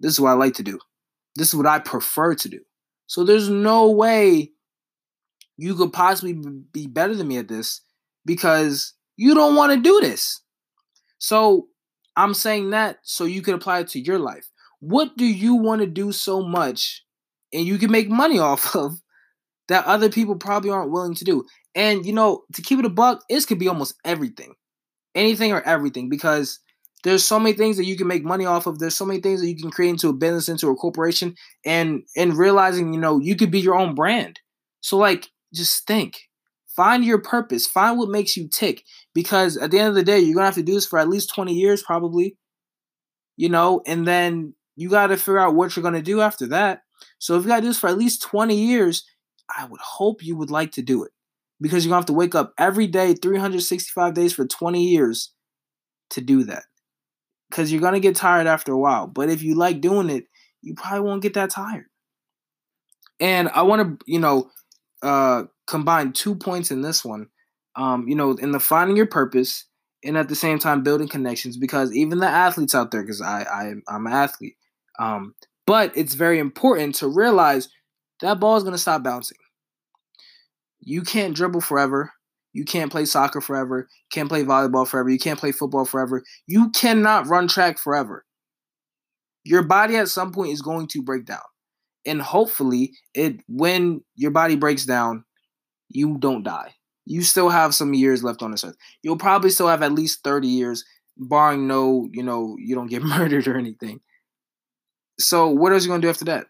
This 0.00 0.12
is 0.12 0.20
what 0.20 0.30
I 0.30 0.34
like 0.34 0.54
to 0.54 0.62
do. 0.62 0.78
This 1.36 1.48
is 1.48 1.54
what 1.54 1.66
I 1.66 1.78
prefer 1.78 2.34
to 2.34 2.48
do. 2.48 2.60
So 3.06 3.24
there's 3.24 3.48
no 3.48 3.90
way 3.90 4.52
you 5.56 5.74
could 5.74 5.92
possibly 5.92 6.32
be 6.72 6.86
better 6.86 7.14
than 7.14 7.28
me 7.28 7.36
at 7.36 7.48
this 7.48 7.80
because 8.24 8.94
you 9.16 9.34
don't 9.34 9.54
want 9.54 9.72
to 9.72 9.80
do 9.80 10.00
this. 10.00 10.40
So 11.18 11.68
I'm 12.16 12.34
saying 12.34 12.70
that 12.70 12.98
so 13.02 13.24
you 13.24 13.42
can 13.42 13.54
apply 13.54 13.80
it 13.80 13.88
to 13.88 14.00
your 14.00 14.18
life. 14.18 14.48
What 14.80 15.16
do 15.16 15.24
you 15.24 15.54
want 15.54 15.80
to 15.80 15.86
do 15.86 16.12
so 16.12 16.42
much 16.42 17.04
and 17.52 17.64
you 17.64 17.78
can 17.78 17.90
make 17.90 18.08
money 18.08 18.38
off 18.50 18.74
of 18.74 19.00
that 19.68 19.86
other 19.86 20.08
people 20.08 20.36
probably 20.36 20.70
aren't 20.70 20.90
willing 20.90 21.14
to 21.14 21.24
do. 21.24 21.44
And 21.74 22.04
you 22.04 22.12
know, 22.12 22.44
to 22.54 22.62
keep 22.62 22.78
it 22.78 22.84
a 22.84 22.90
buck, 22.90 23.22
this 23.28 23.46
could 23.46 23.58
be 23.58 23.68
almost 23.68 23.94
everything. 24.04 24.54
Anything 25.14 25.52
or 25.52 25.62
everything 25.62 26.08
because 26.08 26.58
there's 27.04 27.22
so 27.22 27.38
many 27.38 27.54
things 27.54 27.76
that 27.76 27.84
you 27.84 27.96
can 27.96 28.08
make 28.08 28.24
money 28.24 28.46
off 28.46 28.66
of. 28.66 28.78
There's 28.78 28.96
so 28.96 29.04
many 29.04 29.20
things 29.20 29.40
that 29.40 29.48
you 29.48 29.56
can 29.56 29.70
create 29.70 29.90
into 29.90 30.08
a 30.08 30.14
business, 30.14 30.48
into 30.48 30.70
a 30.70 30.74
corporation, 30.74 31.36
and 31.64 32.02
and 32.16 32.36
realizing, 32.36 32.92
you 32.92 33.00
know, 33.00 33.20
you 33.20 33.36
could 33.36 33.50
be 33.50 33.60
your 33.60 33.76
own 33.76 33.94
brand. 33.94 34.40
So 34.80 34.96
like 34.96 35.30
just 35.52 35.86
think. 35.86 36.18
Find 36.74 37.04
your 37.04 37.20
purpose. 37.20 37.68
Find 37.68 37.98
what 37.98 38.08
makes 38.08 38.36
you 38.36 38.48
tick. 38.48 38.82
Because 39.14 39.56
at 39.56 39.70
the 39.70 39.78
end 39.78 39.90
of 39.90 39.94
the 39.94 40.02
day, 40.02 40.18
you're 40.18 40.34
gonna 40.34 40.46
have 40.46 40.54
to 40.56 40.62
do 40.62 40.74
this 40.74 40.86
for 40.86 40.98
at 40.98 41.08
least 41.08 41.32
20 41.32 41.54
years, 41.54 41.82
probably. 41.82 42.36
You 43.36 43.48
know, 43.48 43.82
and 43.86 44.06
then 44.06 44.54
you 44.74 44.88
gotta 44.88 45.16
figure 45.16 45.38
out 45.38 45.54
what 45.54 45.76
you're 45.76 45.82
gonna 45.82 46.02
do 46.02 46.20
after 46.20 46.46
that. 46.48 46.82
So 47.18 47.36
if 47.36 47.42
you 47.42 47.48
gotta 47.48 47.62
do 47.62 47.68
this 47.68 47.78
for 47.78 47.88
at 47.88 47.98
least 47.98 48.22
20 48.22 48.56
years, 48.56 49.04
I 49.54 49.66
would 49.66 49.80
hope 49.80 50.22
you 50.22 50.36
would 50.36 50.50
like 50.50 50.72
to 50.72 50.82
do 50.82 51.04
it 51.04 51.12
because 51.60 51.84
you're 51.84 51.90
going 51.90 51.98
to 51.98 52.02
have 52.02 52.06
to 52.06 52.12
wake 52.12 52.34
up 52.34 52.52
every 52.58 52.86
day, 52.86 53.14
365 53.14 54.14
days 54.14 54.32
for 54.32 54.46
20 54.46 54.82
years 54.82 55.32
to 56.10 56.20
do 56.20 56.44
that. 56.44 56.64
Because 57.50 57.70
you're 57.70 57.80
going 57.80 57.94
to 57.94 58.00
get 58.00 58.16
tired 58.16 58.46
after 58.46 58.72
a 58.72 58.78
while. 58.78 59.06
But 59.06 59.28
if 59.28 59.42
you 59.42 59.54
like 59.54 59.80
doing 59.80 60.10
it, 60.10 60.24
you 60.62 60.74
probably 60.74 61.00
won't 61.00 61.22
get 61.22 61.34
that 61.34 61.50
tired. 61.50 61.86
And 63.20 63.48
I 63.50 63.62
want 63.62 64.00
to, 64.00 64.04
you 64.06 64.18
know, 64.18 64.50
uh, 65.02 65.44
combine 65.66 66.12
two 66.12 66.34
points 66.34 66.70
in 66.70 66.82
this 66.82 67.04
one. 67.04 67.28
Um, 67.76 68.08
you 68.08 68.14
know, 68.14 68.32
in 68.32 68.52
the 68.52 68.60
finding 68.60 68.96
your 68.96 69.06
purpose 69.06 69.66
and 70.04 70.16
at 70.16 70.28
the 70.28 70.34
same 70.34 70.58
time 70.58 70.82
building 70.82 71.08
connections 71.08 71.56
because 71.56 71.92
even 71.92 72.18
the 72.18 72.26
athletes 72.26 72.74
out 72.74 72.90
there, 72.90 73.02
because 73.02 73.20
I, 73.20 73.42
I 73.42 73.74
I'm 73.88 74.06
an 74.06 74.12
athlete, 74.12 74.56
um, 74.98 75.34
but 75.66 75.96
it's 75.96 76.14
very 76.14 76.38
important 76.38 76.94
to 76.96 77.08
realize 77.08 77.68
that 78.20 78.40
ball 78.40 78.56
is 78.56 78.62
going 78.62 78.74
to 78.74 78.78
stop 78.78 79.02
bouncing. 79.02 79.38
You 80.80 81.02
can't 81.02 81.34
dribble 81.34 81.62
forever. 81.62 82.12
You 82.52 82.64
can't 82.64 82.92
play 82.92 83.04
soccer 83.04 83.40
forever. 83.40 83.88
You 83.90 84.06
can't 84.12 84.28
play 84.28 84.44
volleyball 84.44 84.86
forever. 84.86 85.10
You 85.10 85.18
can't 85.18 85.40
play 85.40 85.50
football 85.50 85.84
forever. 85.84 86.22
You 86.46 86.70
cannot 86.70 87.26
run 87.26 87.48
track 87.48 87.78
forever. 87.78 88.24
Your 89.44 89.62
body 89.62 89.96
at 89.96 90.08
some 90.08 90.32
point 90.32 90.52
is 90.52 90.62
going 90.62 90.86
to 90.88 91.02
break 91.02 91.26
down. 91.26 91.40
And 92.06 92.22
hopefully, 92.22 92.92
it 93.14 93.40
when 93.48 94.02
your 94.14 94.30
body 94.30 94.56
breaks 94.56 94.84
down, 94.84 95.24
you 95.88 96.18
don't 96.18 96.42
die. 96.42 96.74
You 97.06 97.22
still 97.22 97.48
have 97.48 97.74
some 97.74 97.94
years 97.94 98.22
left 98.22 98.42
on 98.42 98.50
this 98.50 98.64
earth. 98.64 98.76
You'll 99.02 99.18
probably 99.18 99.50
still 99.50 99.68
have 99.68 99.82
at 99.82 99.92
least 99.92 100.22
30 100.22 100.48
years, 100.48 100.84
barring 101.16 101.66
no, 101.66 102.08
you 102.12 102.22
know, 102.22 102.56
you 102.58 102.74
don't 102.74 102.88
get 102.88 103.02
murdered 103.02 103.48
or 103.48 103.56
anything. 103.56 104.00
So 105.18 105.48
what 105.48 105.72
are 105.72 105.76
you 105.76 105.88
gonna 105.88 106.02
do 106.02 106.10
after 106.10 106.24
that? 106.26 106.46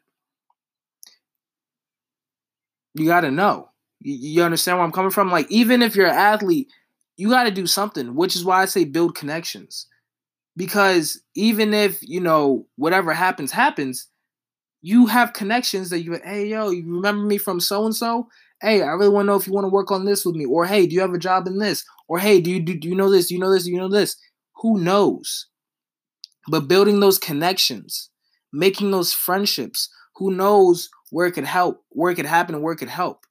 You 2.95 3.07
got 3.07 3.23
to 3.23 3.31
know. 3.31 3.71
You, 4.01 4.15
you 4.15 4.43
understand 4.43 4.79
where 4.79 4.85
I'm 4.85 4.93
coming 4.93 5.11
from? 5.11 5.31
Like, 5.31 5.51
even 5.51 5.83
if 5.83 5.97
you're 5.97 6.07
an 6.07 6.15
athlete, 6.15 6.69
you 7.17 7.29
got 7.29 7.45
to 7.45 7.51
do 7.51 7.67
something, 7.67 8.15
which 8.15 8.35
is 8.35 8.45
why 8.45 8.63
I 8.63 8.65
say 8.65 8.85
build 8.85 9.15
connections. 9.15 9.87
Because 10.57 11.21
even 11.35 11.75
if, 11.75 11.99
you 12.03 12.21
know, 12.21 12.67
whatever 12.77 13.13
happens, 13.13 13.53
happens, 13.53 14.09
you 14.83 15.07
have 15.07 15.33
connections 15.33 15.91
that 15.91 16.03
you, 16.03 16.19
hey, 16.25 16.47
yo, 16.49 16.71
you 16.71 16.85
remember 16.87 17.25
me 17.25 17.39
from 17.39 17.59
so 17.59 17.85
and 17.85 17.95
so? 17.95 18.29
Hey, 18.61 18.83
I 18.83 18.91
really 18.91 19.09
want 19.09 19.25
to 19.25 19.27
know 19.29 19.37
if 19.37 19.47
you 19.47 19.53
want 19.53 19.65
to 19.65 19.71
work 19.71 19.91
on 19.91 20.05
this 20.05 20.25
with 20.25 20.37
me. 20.37 20.45
Or, 20.45 20.67
hey, 20.67 20.87
do 20.87 20.95
you 20.95 21.01
have 21.01 21.15
a 21.15 21.19
job 21.19 21.47
in 21.47 21.59
this? 21.59 21.85
Or, 22.09 22.19
hey, 22.19 22.41
do 22.41 22.51
you, 22.51 22.61
do, 22.61 22.79
do 22.79 22.89
you 22.89 22.95
know 22.95 23.11
this? 23.11 23.29
Do 23.29 23.35
you 23.35 23.41
know 23.41 23.53
this? 23.53 23.65
Do 23.65 23.71
you 23.71 23.79
know 23.79 23.89
this? 23.89 24.17
Who 24.57 24.79
knows? 24.79 25.49
But 26.49 26.69
building 26.69 27.01
those 27.01 27.19
connections, 27.19 28.11
making 28.53 28.91
those 28.91 29.13
friendships, 29.13 29.89
who 30.17 30.31
knows 30.31 30.89
where 31.15 31.29
it 31.29 31.33
could 31.33 31.45
help, 31.45 31.85
where 31.91 32.11
it 32.11 32.17
could 32.17 32.27
happen, 32.27 32.61
where 32.61 32.73
it 32.73 32.79
could 32.79 32.89
help. 32.89 33.25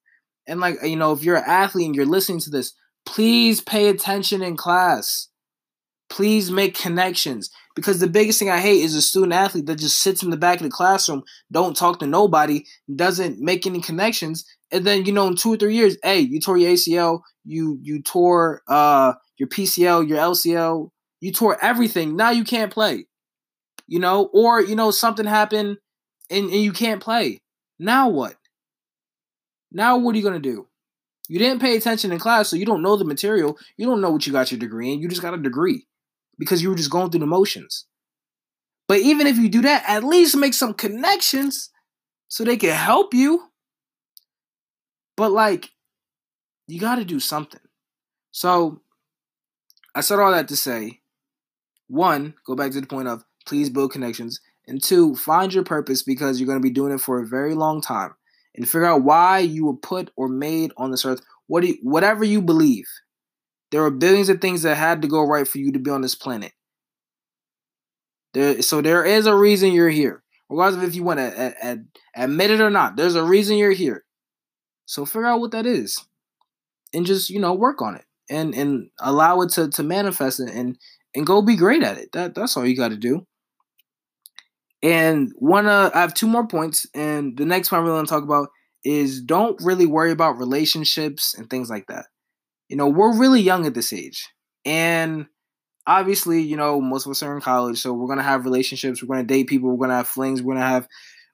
And 0.47 0.61
like 0.61 0.81
you 0.83 0.95
know, 0.95 1.11
if 1.11 1.21
you're 1.21 1.35
an 1.35 1.43
athlete 1.45 1.87
and 1.87 1.93
you're 1.93 2.05
listening 2.05 2.39
to 2.39 2.49
this, 2.49 2.73
please 3.05 3.59
pay 3.59 3.89
attention 3.89 4.41
in 4.41 4.55
class. 4.55 5.27
Please 6.09 6.49
make 6.49 6.77
connections 6.77 7.49
because 7.75 7.99
the 7.99 8.07
biggest 8.07 8.39
thing 8.39 8.49
I 8.49 8.59
hate 8.59 8.83
is 8.83 8.95
a 8.95 9.01
student 9.01 9.33
athlete 9.33 9.65
that 9.65 9.79
just 9.79 9.99
sits 9.99 10.23
in 10.23 10.29
the 10.29 10.37
back 10.37 10.59
of 10.59 10.63
the 10.63 10.69
classroom, 10.69 11.23
don't 11.51 11.75
talk 11.75 11.99
to 11.99 12.07
nobody, 12.07 12.63
doesn't 12.95 13.39
make 13.39 13.67
any 13.67 13.81
connections, 13.81 14.45
and 14.71 14.85
then 14.85 15.05
you 15.05 15.11
know 15.11 15.27
in 15.27 15.35
two 15.35 15.53
or 15.53 15.57
three 15.57 15.75
years, 15.75 15.97
hey, 16.03 16.19
you 16.19 16.39
tore 16.39 16.57
your 16.57 16.71
ACL, 16.71 17.19
you 17.43 17.79
you 17.81 18.01
tore 18.01 18.61
uh 18.69 19.13
your 19.37 19.49
PCL, 19.49 20.07
your 20.07 20.19
LCL, 20.19 20.89
you 21.19 21.33
tore 21.33 21.57
everything. 21.61 22.15
Now 22.15 22.29
you 22.29 22.45
can't 22.45 22.71
play. 22.71 23.07
You 23.87 23.99
know, 23.99 24.29
or 24.31 24.61
you 24.61 24.77
know 24.77 24.91
something 24.91 25.25
happened 25.25 25.79
and, 26.29 26.45
and 26.49 26.61
you 26.61 26.71
can't 26.71 27.03
play. 27.03 27.41
Now 27.79 28.09
what? 28.09 28.35
Now 29.71 29.97
what 29.97 30.13
are 30.13 30.17
you 30.17 30.23
going 30.23 30.41
to 30.41 30.49
do? 30.49 30.67
You 31.29 31.39
didn't 31.39 31.61
pay 31.61 31.75
attention 31.75 32.11
in 32.11 32.19
class, 32.19 32.49
so 32.49 32.55
you 32.55 32.65
don't 32.65 32.81
know 32.81 32.97
the 32.97 33.05
material. 33.05 33.57
You 33.77 33.85
don't 33.85 34.01
know 34.01 34.11
what 34.11 34.27
you 34.27 34.33
got 34.33 34.51
your 34.51 34.59
degree 34.59 34.91
in. 34.91 34.99
You 34.99 35.07
just 35.07 35.21
got 35.21 35.33
a 35.33 35.37
degree 35.37 35.87
because 36.37 36.61
you 36.61 36.69
were 36.69 36.75
just 36.75 36.91
going 36.91 37.09
through 37.09 37.21
the 37.21 37.25
motions. 37.25 37.85
But 38.87 38.99
even 38.99 39.27
if 39.27 39.37
you 39.37 39.49
do 39.49 39.61
that, 39.61 39.83
at 39.87 40.03
least 40.03 40.35
make 40.35 40.53
some 40.53 40.73
connections 40.73 41.69
so 42.27 42.43
they 42.43 42.57
can 42.57 42.75
help 42.75 43.13
you. 43.13 43.45
But 45.15 45.31
like, 45.31 45.69
you 46.67 46.79
got 46.79 46.95
to 46.95 47.05
do 47.05 47.19
something. 47.19 47.61
So 48.31 48.81
I 49.95 50.01
said 50.01 50.19
all 50.19 50.31
that 50.31 50.47
to 50.49 50.55
say 50.55 50.99
one, 51.87 52.33
go 52.45 52.55
back 52.55 52.71
to 52.71 52.81
the 52.81 52.87
point 52.87 53.07
of 53.07 53.23
please 53.45 53.69
build 53.69 53.91
connections. 53.91 54.39
And 54.67 54.81
two, 54.81 55.15
find 55.15 55.53
your 55.53 55.63
purpose 55.63 56.03
because 56.03 56.39
you're 56.39 56.47
going 56.47 56.59
to 56.59 56.63
be 56.63 56.69
doing 56.69 56.93
it 56.93 57.01
for 57.01 57.19
a 57.19 57.27
very 57.27 57.53
long 57.53 57.81
time. 57.81 58.13
And 58.55 58.67
figure 58.67 58.85
out 58.85 59.03
why 59.03 59.39
you 59.39 59.65
were 59.65 59.75
put 59.75 60.11
or 60.15 60.27
made 60.27 60.71
on 60.77 60.91
this 60.91 61.05
earth. 61.05 61.21
What 61.47 61.63
you, 61.63 61.77
whatever 61.81 62.23
you 62.23 62.41
believe. 62.41 62.85
There 63.71 63.83
are 63.83 63.91
billions 63.91 64.29
of 64.29 64.39
things 64.39 64.61
that 64.61 64.75
had 64.77 65.01
to 65.01 65.07
go 65.07 65.23
right 65.23 65.47
for 65.47 65.57
you 65.57 65.71
to 65.71 65.79
be 65.79 65.89
on 65.89 66.01
this 66.01 66.15
planet. 66.15 66.53
There, 68.33 68.61
so 68.61 68.81
there 68.81 69.03
is 69.03 69.25
a 69.25 69.35
reason 69.35 69.71
you're 69.71 69.89
here. 69.89 70.23
regardless 70.49 70.83
of 70.83 70.89
if 70.89 70.95
you 70.95 71.03
want 71.03 71.19
to 71.19 71.83
admit 72.15 72.51
it 72.51 72.61
or 72.61 72.69
not. 72.69 72.95
There's 72.95 73.15
a 73.15 73.23
reason 73.23 73.57
you're 73.57 73.71
here. 73.71 74.05
So 74.85 75.05
figure 75.05 75.25
out 75.27 75.39
what 75.39 75.51
that 75.51 75.65
is, 75.65 76.05
and 76.93 77.05
just 77.05 77.29
you 77.29 77.39
know 77.39 77.53
work 77.53 77.81
on 77.81 77.95
it, 77.95 78.05
and 78.29 78.53
and 78.53 78.89
allow 78.99 79.41
it 79.41 79.49
to 79.51 79.69
to 79.69 79.83
manifest 79.83 80.39
it, 80.39 80.49
and 80.49 80.77
and 81.15 81.25
go 81.25 81.41
be 81.41 81.55
great 81.55 81.83
at 81.83 81.97
it. 81.97 82.11
That 82.11 82.35
that's 82.35 82.57
all 82.57 82.65
you 82.65 82.75
got 82.75 82.89
to 82.89 82.97
do. 82.97 83.25
And 84.83 85.31
one, 85.37 85.67
uh, 85.67 85.91
I 85.95 86.01
have 86.01 86.13
two 86.13 86.27
more 86.27 86.47
points, 86.47 86.85
and 86.93 87.37
the 87.37 87.45
next 87.45 87.71
one 87.71 87.81
I 87.81 87.83
really 87.83 87.95
want 87.95 88.07
to 88.09 88.13
talk 88.13 88.23
about 88.23 88.49
is 88.85 89.21
don't 89.21 89.59
really 89.63 89.85
worry 89.87 90.11
about 90.11 90.37
relationships 90.37 91.33
and 91.35 91.49
things 91.49 91.69
like 91.69 91.87
that. 91.87 92.07
You 92.69 92.77
know, 92.77 92.87
we're 92.89 93.17
really 93.17 93.41
young 93.41 93.65
at 93.65 93.75
this 93.75 93.93
age, 93.93 94.27
and 94.65 95.27
obviously, 95.87 96.41
you 96.41 96.57
know, 96.57 96.81
most 96.81 97.05
of 97.05 97.11
us 97.11 97.23
are 97.23 97.35
in 97.35 97.41
college, 97.41 97.79
so 97.79 97.93
we're 97.93 98.07
gonna 98.07 98.23
have 98.23 98.45
relationships, 98.45 99.03
we're 99.03 99.15
gonna 99.15 99.27
date 99.27 99.47
people, 99.47 99.69
we're 99.69 99.87
gonna 99.87 99.97
have 99.97 100.07
flings, 100.07 100.41
we're 100.41 100.55
gonna 100.55 100.67
have 100.67 100.87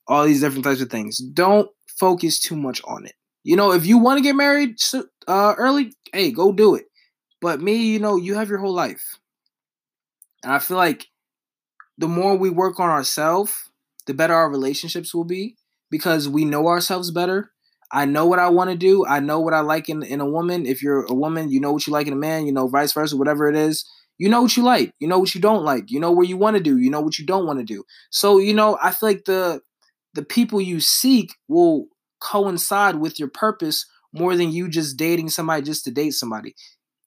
all 0.07 0.25
these 0.25 0.41
different 0.41 0.65
types 0.65 0.81
of 0.81 0.89
things. 0.89 1.17
Don't 1.19 1.69
focus 1.99 2.39
too 2.39 2.55
much 2.55 2.81
on 2.85 3.05
it. 3.05 3.15
You 3.43 3.55
know, 3.55 3.71
if 3.71 3.85
you 3.85 3.97
want 3.97 4.17
to 4.17 4.23
get 4.23 4.35
married 4.35 4.77
uh, 5.27 5.55
early, 5.57 5.93
hey, 6.13 6.31
go 6.31 6.51
do 6.51 6.75
it. 6.75 6.85
But 7.41 7.61
me, 7.61 7.75
you 7.75 7.99
know, 7.99 8.17
you 8.17 8.35
have 8.35 8.49
your 8.49 8.59
whole 8.59 8.73
life, 8.73 9.17
and 10.43 10.53
I 10.53 10.59
feel 10.59 10.77
like 10.77 11.07
the 11.99 12.07
more 12.07 12.35
we 12.35 12.49
work 12.49 12.79
on 12.79 12.89
ourselves, 12.89 13.53
the 14.07 14.13
better 14.13 14.33
our 14.33 14.49
relationships 14.49 15.13
will 15.13 15.25
be 15.25 15.57
because 15.91 16.29
we 16.29 16.45
know 16.45 16.67
ourselves 16.67 17.11
better. 17.11 17.51
I 17.91 18.05
know 18.05 18.25
what 18.25 18.39
I 18.39 18.49
want 18.49 18.69
to 18.69 18.77
do. 18.77 19.05
I 19.05 19.19
know 19.19 19.39
what 19.39 19.53
I 19.53 19.59
like 19.59 19.89
in, 19.89 20.01
in 20.03 20.21
a 20.21 20.29
woman. 20.29 20.65
If 20.65 20.81
you're 20.81 21.05
a 21.05 21.13
woman, 21.13 21.51
you 21.51 21.59
know 21.59 21.73
what 21.73 21.85
you 21.85 21.93
like 21.93 22.07
in 22.07 22.13
a 22.13 22.17
man, 22.17 22.45
you 22.45 22.53
know, 22.53 22.67
vice 22.67 22.93
versa, 22.93 23.17
whatever 23.17 23.49
it 23.49 23.55
is. 23.55 23.85
You 24.17 24.29
know 24.29 24.41
what 24.41 24.55
you 24.55 24.63
like. 24.63 24.93
You 24.99 25.07
know 25.07 25.19
what 25.19 25.35
you 25.35 25.41
don't 25.41 25.63
like. 25.63 25.91
You 25.91 25.99
know 25.99 26.11
where 26.11 26.25
you 26.25 26.37
want 26.37 26.55
to 26.55 26.63
do. 26.63 26.77
You 26.77 26.89
know 26.89 27.01
what 27.01 27.19
you 27.19 27.25
don't 27.25 27.45
want 27.45 27.59
to 27.59 27.65
do. 27.65 27.83
So, 28.11 28.37
you 28.37 28.53
know, 28.53 28.77
I 28.81 28.91
feel 28.91 29.09
like 29.09 29.25
the 29.25 29.61
the 30.13 30.23
people 30.23 30.61
you 30.61 30.79
seek 30.79 31.33
will 31.47 31.87
coincide 32.21 32.95
with 32.95 33.19
your 33.19 33.29
purpose 33.29 33.85
more 34.13 34.35
than 34.35 34.51
you 34.51 34.69
just 34.69 34.97
dating 34.97 35.29
somebody 35.29 35.63
just 35.63 35.83
to 35.85 35.91
date 35.91 36.11
somebody. 36.11 36.55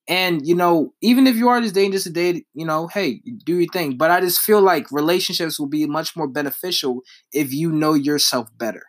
And 0.08 0.46
you 0.46 0.54
know, 0.54 0.92
even 1.00 1.26
if 1.26 1.36
you 1.36 1.48
are 1.48 1.60
just 1.60 1.74
dating 1.74 1.92
just 1.92 2.06
to 2.06 2.12
date, 2.12 2.46
you 2.54 2.66
know, 2.66 2.88
hey, 2.88 3.22
do 3.44 3.58
your 3.58 3.70
thing. 3.72 3.96
But 3.96 4.10
I 4.10 4.20
just 4.20 4.40
feel 4.40 4.60
like 4.60 4.90
relationships 4.90 5.58
will 5.60 5.68
be 5.68 5.86
much 5.86 6.16
more 6.16 6.28
beneficial 6.28 7.02
if 7.32 7.52
you 7.52 7.70
know 7.70 7.94
yourself 7.94 8.48
better. 8.58 8.82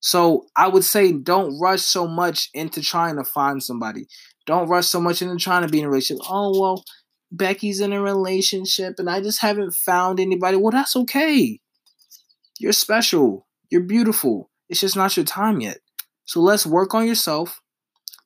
So 0.00 0.46
I 0.56 0.68
would 0.68 0.84
say 0.84 1.12
don't 1.12 1.58
rush 1.60 1.82
so 1.82 2.06
much 2.06 2.50
into 2.54 2.80
trying 2.82 3.16
to 3.16 3.24
find 3.24 3.62
somebody. 3.62 4.06
Don't 4.46 4.68
rush 4.68 4.86
so 4.86 5.00
much 5.00 5.20
into 5.22 5.36
trying 5.36 5.62
to 5.62 5.68
be 5.68 5.80
in 5.80 5.84
a 5.84 5.88
relationship. 5.88 6.24
Oh 6.30 6.58
well, 6.58 6.84
Becky's 7.30 7.80
in 7.80 7.92
a 7.92 8.00
relationship 8.00 8.94
and 8.98 9.10
I 9.10 9.20
just 9.20 9.40
haven't 9.40 9.74
found 9.74 10.20
anybody. 10.20 10.56
Well, 10.56 10.70
that's 10.70 10.96
okay. 10.96 11.60
You're 12.58 12.72
special. 12.72 13.46
You're 13.70 13.82
beautiful. 13.82 14.50
It's 14.68 14.80
just 14.80 14.96
not 14.96 15.16
your 15.16 15.26
time 15.26 15.60
yet. 15.60 15.78
So 16.24 16.40
let's 16.40 16.66
work 16.66 16.94
on 16.94 17.06
yourself. 17.06 17.60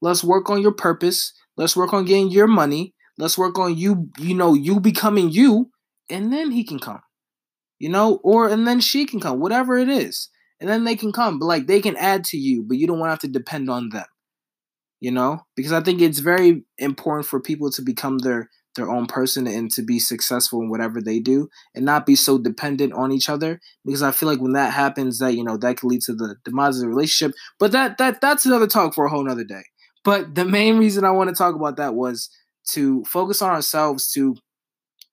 Let's 0.01 0.25
work 0.25 0.51
on 0.51 0.63
your 0.63 0.73
purpose. 0.73 1.33
Let's 1.57 1.77
work 1.77 1.93
on 1.93 2.05
getting 2.05 2.31
your 2.31 2.47
money. 2.47 2.95
Let's 3.19 3.37
work 3.37 3.59
on 3.59 3.77
you, 3.77 4.09
you 4.19 4.35
know, 4.35 4.55
you 4.55 4.81
becoming 4.81 5.31
you, 5.31 5.71
and 6.09 6.33
then 6.33 6.51
he 6.51 6.65
can 6.65 6.79
come. 6.79 7.03
You 7.79 7.89
know, 7.89 8.21
or 8.23 8.49
and 8.49 8.67
then 8.67 8.81
she 8.81 9.07
can 9.07 9.21
come, 9.21 9.41
whatever 9.41 9.77
it 9.77 9.89
is. 9.89 10.29
And 10.61 10.71
then 10.71 10.85
they 10.85 10.95
can 10.95 11.13
come, 11.13 11.39
but 11.39 11.47
like 11.47 11.67
they 11.67 11.81
can 11.81 11.97
add 11.97 12.25
to 12.27 12.37
you, 12.37 12.63
but 12.63 12.77
you 12.77 12.87
don't 12.87 12.99
want 12.99 13.09
to 13.09 13.13
have 13.13 13.19
to 13.21 13.29
depend 13.39 13.69
on 13.69 13.89
them. 13.89 14.07
You 15.01 15.11
know? 15.11 15.41
Because 15.57 15.73
I 15.73 15.81
think 15.81 16.01
it's 16.01 16.21
very 16.21 16.65
important 16.79 17.27
for 17.27 17.41
people 17.41 17.71
to 17.73 17.83
become 17.83 18.19
their 18.19 18.49
their 18.75 18.91
own 18.91 19.07
person 19.07 19.47
and 19.47 19.71
to 19.73 19.83
be 19.83 19.99
successful 19.99 20.63
in 20.63 20.71
whatever 20.71 21.01
they 21.01 21.19
do 21.19 21.49
and 21.75 21.85
not 21.85 22.07
be 22.07 22.15
so 22.17 22.39
dependent 22.39 22.93
on 22.93 23.13
each 23.13 23.29
other 23.29 23.61
because 23.85 24.03
i 24.03 24.11
feel 24.11 24.29
like 24.29 24.41
when 24.41 24.53
that 24.53 24.73
happens 24.73 25.19
that 25.19 25.35
you 25.35 25.45
know 25.45 25.57
that 25.57 25.77
could 25.77 25.89
lead 25.89 26.01
to 26.01 26.15
the 26.15 26.37
demise 26.45 26.77
of 26.77 26.83
the 26.83 26.89
relationship 26.89 27.35
but 27.59 27.73
that 27.73 27.99
that 27.99 28.21
that's 28.21 28.47
another 28.47 28.67
talk 28.67 28.95
for 28.95 29.05
a 29.05 29.11
whole 29.11 29.25
nother 29.25 29.45
day 29.45 29.63
but 30.05 30.35
the 30.35 30.45
main 30.45 30.79
reason 30.79 31.05
i 31.05 31.11
want 31.11 31.29
to 31.29 31.35
talk 31.35 31.55
about 31.55 31.77
that 31.77 31.95
was 31.95 32.31
to 32.69 33.05
focus 33.05 33.43
on 33.43 33.51
ourselves 33.51 34.11
to 34.11 34.37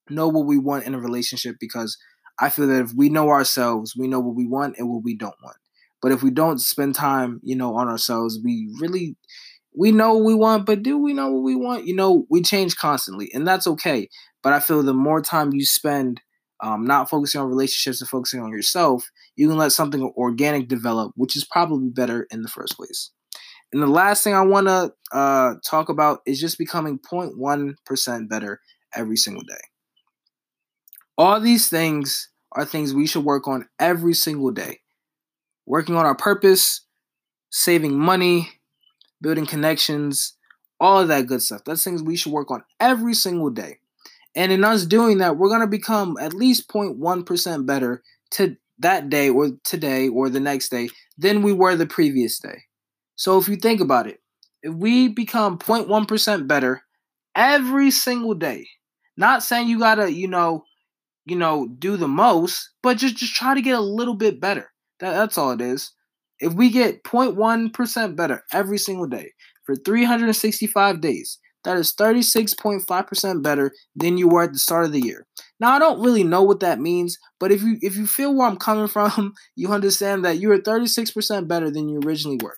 know 0.09 0.27
what 0.27 0.45
we 0.45 0.57
want 0.57 0.85
in 0.85 0.95
a 0.95 0.99
relationship 0.99 1.55
because 1.59 1.97
i 2.39 2.49
feel 2.49 2.67
that 2.67 2.81
if 2.81 2.93
we 2.93 3.09
know 3.09 3.29
ourselves 3.29 3.95
we 3.97 4.07
know 4.07 4.19
what 4.19 4.35
we 4.35 4.47
want 4.47 4.75
and 4.77 4.89
what 4.89 5.03
we 5.03 5.15
don't 5.15 5.35
want 5.43 5.57
but 6.01 6.11
if 6.11 6.23
we 6.23 6.31
don't 6.31 6.59
spend 6.59 6.95
time 6.95 7.39
you 7.43 7.55
know 7.55 7.75
on 7.75 7.87
ourselves 7.87 8.39
we 8.43 8.69
really 8.79 9.15
we 9.75 9.91
know 9.91 10.15
what 10.15 10.25
we 10.25 10.35
want, 10.35 10.65
but 10.65 10.83
do 10.83 10.97
we 10.97 11.13
know 11.13 11.31
what 11.31 11.43
we 11.43 11.55
want? 11.55 11.85
You 11.85 11.95
know, 11.95 12.25
we 12.29 12.41
change 12.41 12.75
constantly, 12.75 13.29
and 13.33 13.47
that's 13.47 13.67
okay. 13.67 14.09
But 14.41 14.53
I 14.53 14.59
feel 14.59 14.83
the 14.83 14.93
more 14.93 15.21
time 15.21 15.53
you 15.53 15.65
spend 15.65 16.21
um, 16.61 16.85
not 16.85 17.09
focusing 17.09 17.41
on 17.41 17.47
relationships 17.47 18.01
and 18.01 18.09
focusing 18.09 18.41
on 18.41 18.51
yourself, 18.51 19.09
you 19.35 19.47
can 19.47 19.57
let 19.57 19.71
something 19.71 20.11
organic 20.17 20.67
develop, 20.67 21.13
which 21.15 21.35
is 21.35 21.45
probably 21.45 21.89
better 21.89 22.27
in 22.31 22.41
the 22.41 22.49
first 22.49 22.75
place. 22.75 23.11
And 23.71 23.81
the 23.81 23.87
last 23.87 24.23
thing 24.23 24.33
I 24.33 24.41
want 24.41 24.67
to 24.67 24.93
uh, 25.11 25.55
talk 25.65 25.89
about 25.89 26.21
is 26.25 26.39
just 26.39 26.57
becoming 26.57 26.99
0.1% 26.99 28.29
better 28.29 28.61
every 28.95 29.17
single 29.17 29.43
day. 29.43 29.61
All 31.17 31.39
these 31.39 31.69
things 31.69 32.29
are 32.53 32.65
things 32.65 32.93
we 32.93 33.05
should 33.05 33.25
work 33.25 33.47
on 33.47 33.67
every 33.79 34.13
single 34.13 34.51
day. 34.51 34.79
Working 35.65 35.95
on 35.95 36.05
our 36.05 36.15
purpose, 36.15 36.85
saving 37.51 37.97
money, 37.97 38.49
building 39.21 39.45
connections, 39.45 40.35
all 40.79 41.01
of 41.01 41.09
that 41.09 41.27
good 41.27 41.41
stuff. 41.41 41.61
That's 41.65 41.83
things 41.83 42.01
we 42.01 42.15
should 42.15 42.31
work 42.31 42.49
on 42.49 42.63
every 42.79 43.13
single 43.13 43.49
day. 43.49 43.79
And 44.35 44.51
in 44.51 44.63
us 44.63 44.85
doing 44.85 45.17
that, 45.17 45.37
we're 45.37 45.49
going 45.49 45.61
to 45.61 45.67
become 45.67 46.17
at 46.19 46.33
least 46.33 46.69
0.1% 46.69 47.65
better 47.65 48.01
to 48.31 48.55
that 48.79 49.09
day 49.09 49.29
or 49.29 49.51
today 49.63 50.07
or 50.07 50.29
the 50.29 50.39
next 50.39 50.69
day 50.69 50.89
than 51.17 51.41
we 51.41 51.51
were 51.51 51.75
the 51.75 51.85
previous 51.85 52.39
day. 52.39 52.63
So 53.19 53.37
if 53.37 53.49
you 53.49 53.57
think 53.57 53.81
about 53.81 54.07
it, 54.07 54.21
if 54.63 54.73
we 54.73 55.09
become 55.09 55.59
0.1% 55.59 56.47
better 56.47 56.83
every 57.35 57.91
single 57.91 58.33
day, 58.33 58.65
not 59.17 59.43
saying 59.43 59.67
you 59.67 59.77
got 59.77 59.95
to, 59.95 60.09
you 60.09 60.29
know, 60.29 60.63
you 61.25 61.35
know, 61.35 61.67
do 61.67 61.97
the 61.97 62.07
most, 62.07 62.69
but 62.81 62.95
just 62.97 63.17
just 63.17 63.35
try 63.35 63.53
to 63.53 63.61
get 63.61 63.77
a 63.77 63.81
little 63.81 64.13
bit 64.13 64.39
better. 64.39 64.71
That, 65.01 65.11
that's 65.11 65.37
all 65.37 65.51
it 65.51 65.59
is. 65.59 65.91
If 66.39 66.53
we 66.53 66.69
get 66.69 67.03
0.1% 67.03 68.15
better 68.15 68.43
every 68.53 68.77
single 68.77 69.07
day 69.07 69.33
for 69.65 69.75
365 69.75 71.01
days, 71.01 71.39
that 71.65 71.75
is 71.75 71.91
36.5% 71.91 73.43
better 73.43 73.73
than 73.97 74.17
you 74.17 74.29
were 74.29 74.43
at 74.43 74.53
the 74.53 74.59
start 74.59 74.85
of 74.85 74.93
the 74.93 75.01
year. 75.01 75.27
Now 75.59 75.71
I 75.73 75.79
don't 75.79 76.01
really 76.01 76.23
know 76.23 76.43
what 76.43 76.61
that 76.61 76.79
means, 76.79 77.17
but 77.37 77.51
if 77.51 77.63
you 77.63 77.79
if 77.81 77.97
you 77.97 78.07
feel 78.07 78.33
where 78.33 78.47
I'm 78.47 78.55
coming 78.55 78.87
from, 78.95 79.33
you 79.57 79.73
understand 79.73 80.23
that 80.23 80.37
you 80.37 80.49
are 80.53 80.57
36% 80.57 81.49
better 81.49 81.69
than 81.69 81.89
you 81.89 81.99
originally 82.05 82.39
were. 82.41 82.55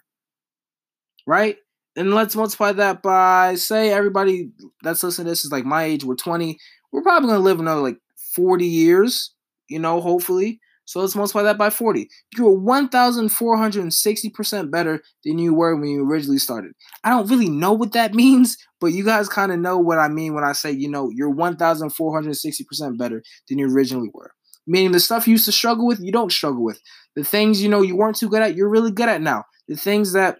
Right? 1.27 1.57
And 1.95 2.13
let's 2.13 2.35
multiply 2.35 2.73
that 2.73 3.01
by 3.01 3.55
say 3.55 3.91
everybody 3.91 4.51
that's 4.81 5.03
listening 5.03 5.25
to 5.25 5.31
this 5.31 5.43
is 5.43 5.51
like 5.51 5.65
my 5.65 5.83
age, 5.83 6.03
we're 6.03 6.15
20. 6.15 6.59
We're 6.91 7.01
probably 7.01 7.29
gonna 7.29 7.39
live 7.39 7.59
another 7.59 7.81
like 7.81 7.97
40 8.35 8.65
years, 8.65 9.33
you 9.67 9.79
know, 9.79 9.99
hopefully. 9.99 10.59
So 10.85 10.99
let's 10.99 11.15
multiply 11.15 11.41
that 11.43 11.57
by 11.57 11.69
40. 11.69 12.09
You 12.37 12.49
are 12.49 12.57
1,460% 12.57 14.71
better 14.71 15.01
than 15.23 15.37
you 15.37 15.53
were 15.53 15.73
when 15.75 15.87
you 15.87 16.05
originally 16.05 16.37
started. 16.37 16.73
I 17.05 17.09
don't 17.09 17.29
really 17.29 17.49
know 17.49 17.71
what 17.71 17.93
that 17.93 18.13
means, 18.13 18.57
but 18.81 18.87
you 18.87 19.05
guys 19.05 19.29
kind 19.29 19.53
of 19.53 19.59
know 19.59 19.77
what 19.77 19.99
I 19.99 20.09
mean 20.09 20.33
when 20.33 20.43
I 20.43 20.51
say, 20.51 20.71
you 20.71 20.89
know, 20.89 21.09
you're 21.09 21.33
1,460% 21.33 22.97
better 22.97 23.23
than 23.47 23.57
you 23.57 23.73
originally 23.73 24.09
were. 24.13 24.33
Meaning 24.67 24.91
the 24.91 24.99
stuff 24.99 25.27
you 25.27 25.31
used 25.31 25.45
to 25.45 25.53
struggle 25.53 25.87
with, 25.87 26.01
you 26.01 26.11
don't 26.11 26.31
struggle 26.31 26.63
with. 26.63 26.81
The 27.15 27.23
things, 27.23 27.63
you 27.63 27.69
know, 27.69 27.81
you 27.81 27.95
weren't 27.95 28.17
too 28.17 28.29
good 28.29 28.41
at, 28.41 28.55
you're 28.55 28.67
really 28.67 28.91
good 28.91 29.07
at 29.07 29.21
now. 29.21 29.45
The 29.69 29.77
things 29.77 30.11
that 30.11 30.39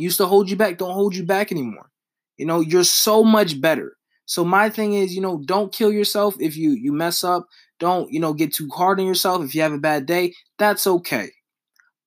used 0.00 0.18
to 0.18 0.26
hold 0.26 0.50
you 0.50 0.56
back 0.56 0.78
don't 0.78 0.94
hold 0.94 1.14
you 1.14 1.24
back 1.24 1.52
anymore. 1.52 1.90
You 2.36 2.46
know, 2.46 2.60
you're 2.60 2.84
so 2.84 3.22
much 3.22 3.60
better. 3.60 3.96
So 4.26 4.44
my 4.44 4.70
thing 4.70 4.94
is, 4.94 5.14
you 5.14 5.20
know, 5.20 5.42
don't 5.44 5.72
kill 5.72 5.92
yourself 5.92 6.36
if 6.40 6.56
you 6.56 6.70
you 6.70 6.92
mess 6.92 7.24
up. 7.24 7.46
Don't, 7.78 8.12
you 8.12 8.20
know, 8.20 8.34
get 8.34 8.52
too 8.52 8.68
hard 8.74 9.00
on 9.00 9.06
yourself 9.06 9.44
if 9.44 9.54
you 9.54 9.62
have 9.62 9.72
a 9.72 9.78
bad 9.78 10.06
day. 10.06 10.34
That's 10.58 10.86
okay. 10.86 11.30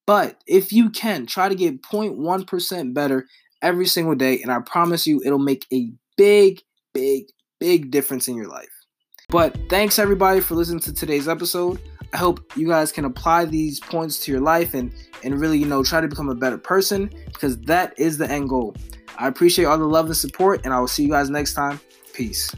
But 0.05 0.41
if 0.47 0.71
you 0.71 0.89
can, 0.89 1.25
try 1.25 1.49
to 1.49 1.55
get 1.55 1.81
0.1% 1.81 2.93
better 2.93 3.25
every 3.61 3.85
single 3.87 4.15
day. 4.15 4.41
And 4.41 4.51
I 4.51 4.59
promise 4.59 5.07
you, 5.07 5.21
it'll 5.25 5.39
make 5.39 5.65
a 5.73 5.91
big, 6.17 6.61
big, 6.93 7.25
big 7.59 7.89
difference 7.91 8.27
in 8.27 8.35
your 8.35 8.49
life. 8.49 8.72
But 9.33 9.57
thanks 9.67 9.97
everybody 9.97 10.41
for 10.41 10.53
listening 10.53 10.81
to 10.81 10.93
today's 10.93 11.27
episode. 11.27 11.81
I 12.13 12.17
hope 12.17 12.55
you 12.55 12.67
guys 12.67 12.91
can 12.91 13.03
apply 13.03 13.45
these 13.45 13.79
points 13.79 14.19
to 14.25 14.31
your 14.31 14.41
life 14.41 14.75
and 14.75 14.93
and 15.23 15.41
really, 15.41 15.57
you 15.57 15.65
know, 15.65 15.83
try 15.83 16.01
to 16.01 16.07
become 16.07 16.29
a 16.29 16.35
better 16.35 16.59
person 16.59 17.09
because 17.25 17.59
that 17.61 17.95
is 17.97 18.19
the 18.19 18.29
end 18.29 18.49
goal. 18.49 18.75
I 19.17 19.27
appreciate 19.27 19.65
all 19.65 19.79
the 19.79 19.85
love 19.85 20.05
and 20.05 20.15
support, 20.15 20.63
and 20.65 20.71
I 20.71 20.79
will 20.79 20.87
see 20.87 21.01
you 21.01 21.09
guys 21.09 21.31
next 21.31 21.55
time. 21.55 21.79
Peace. 22.13 22.53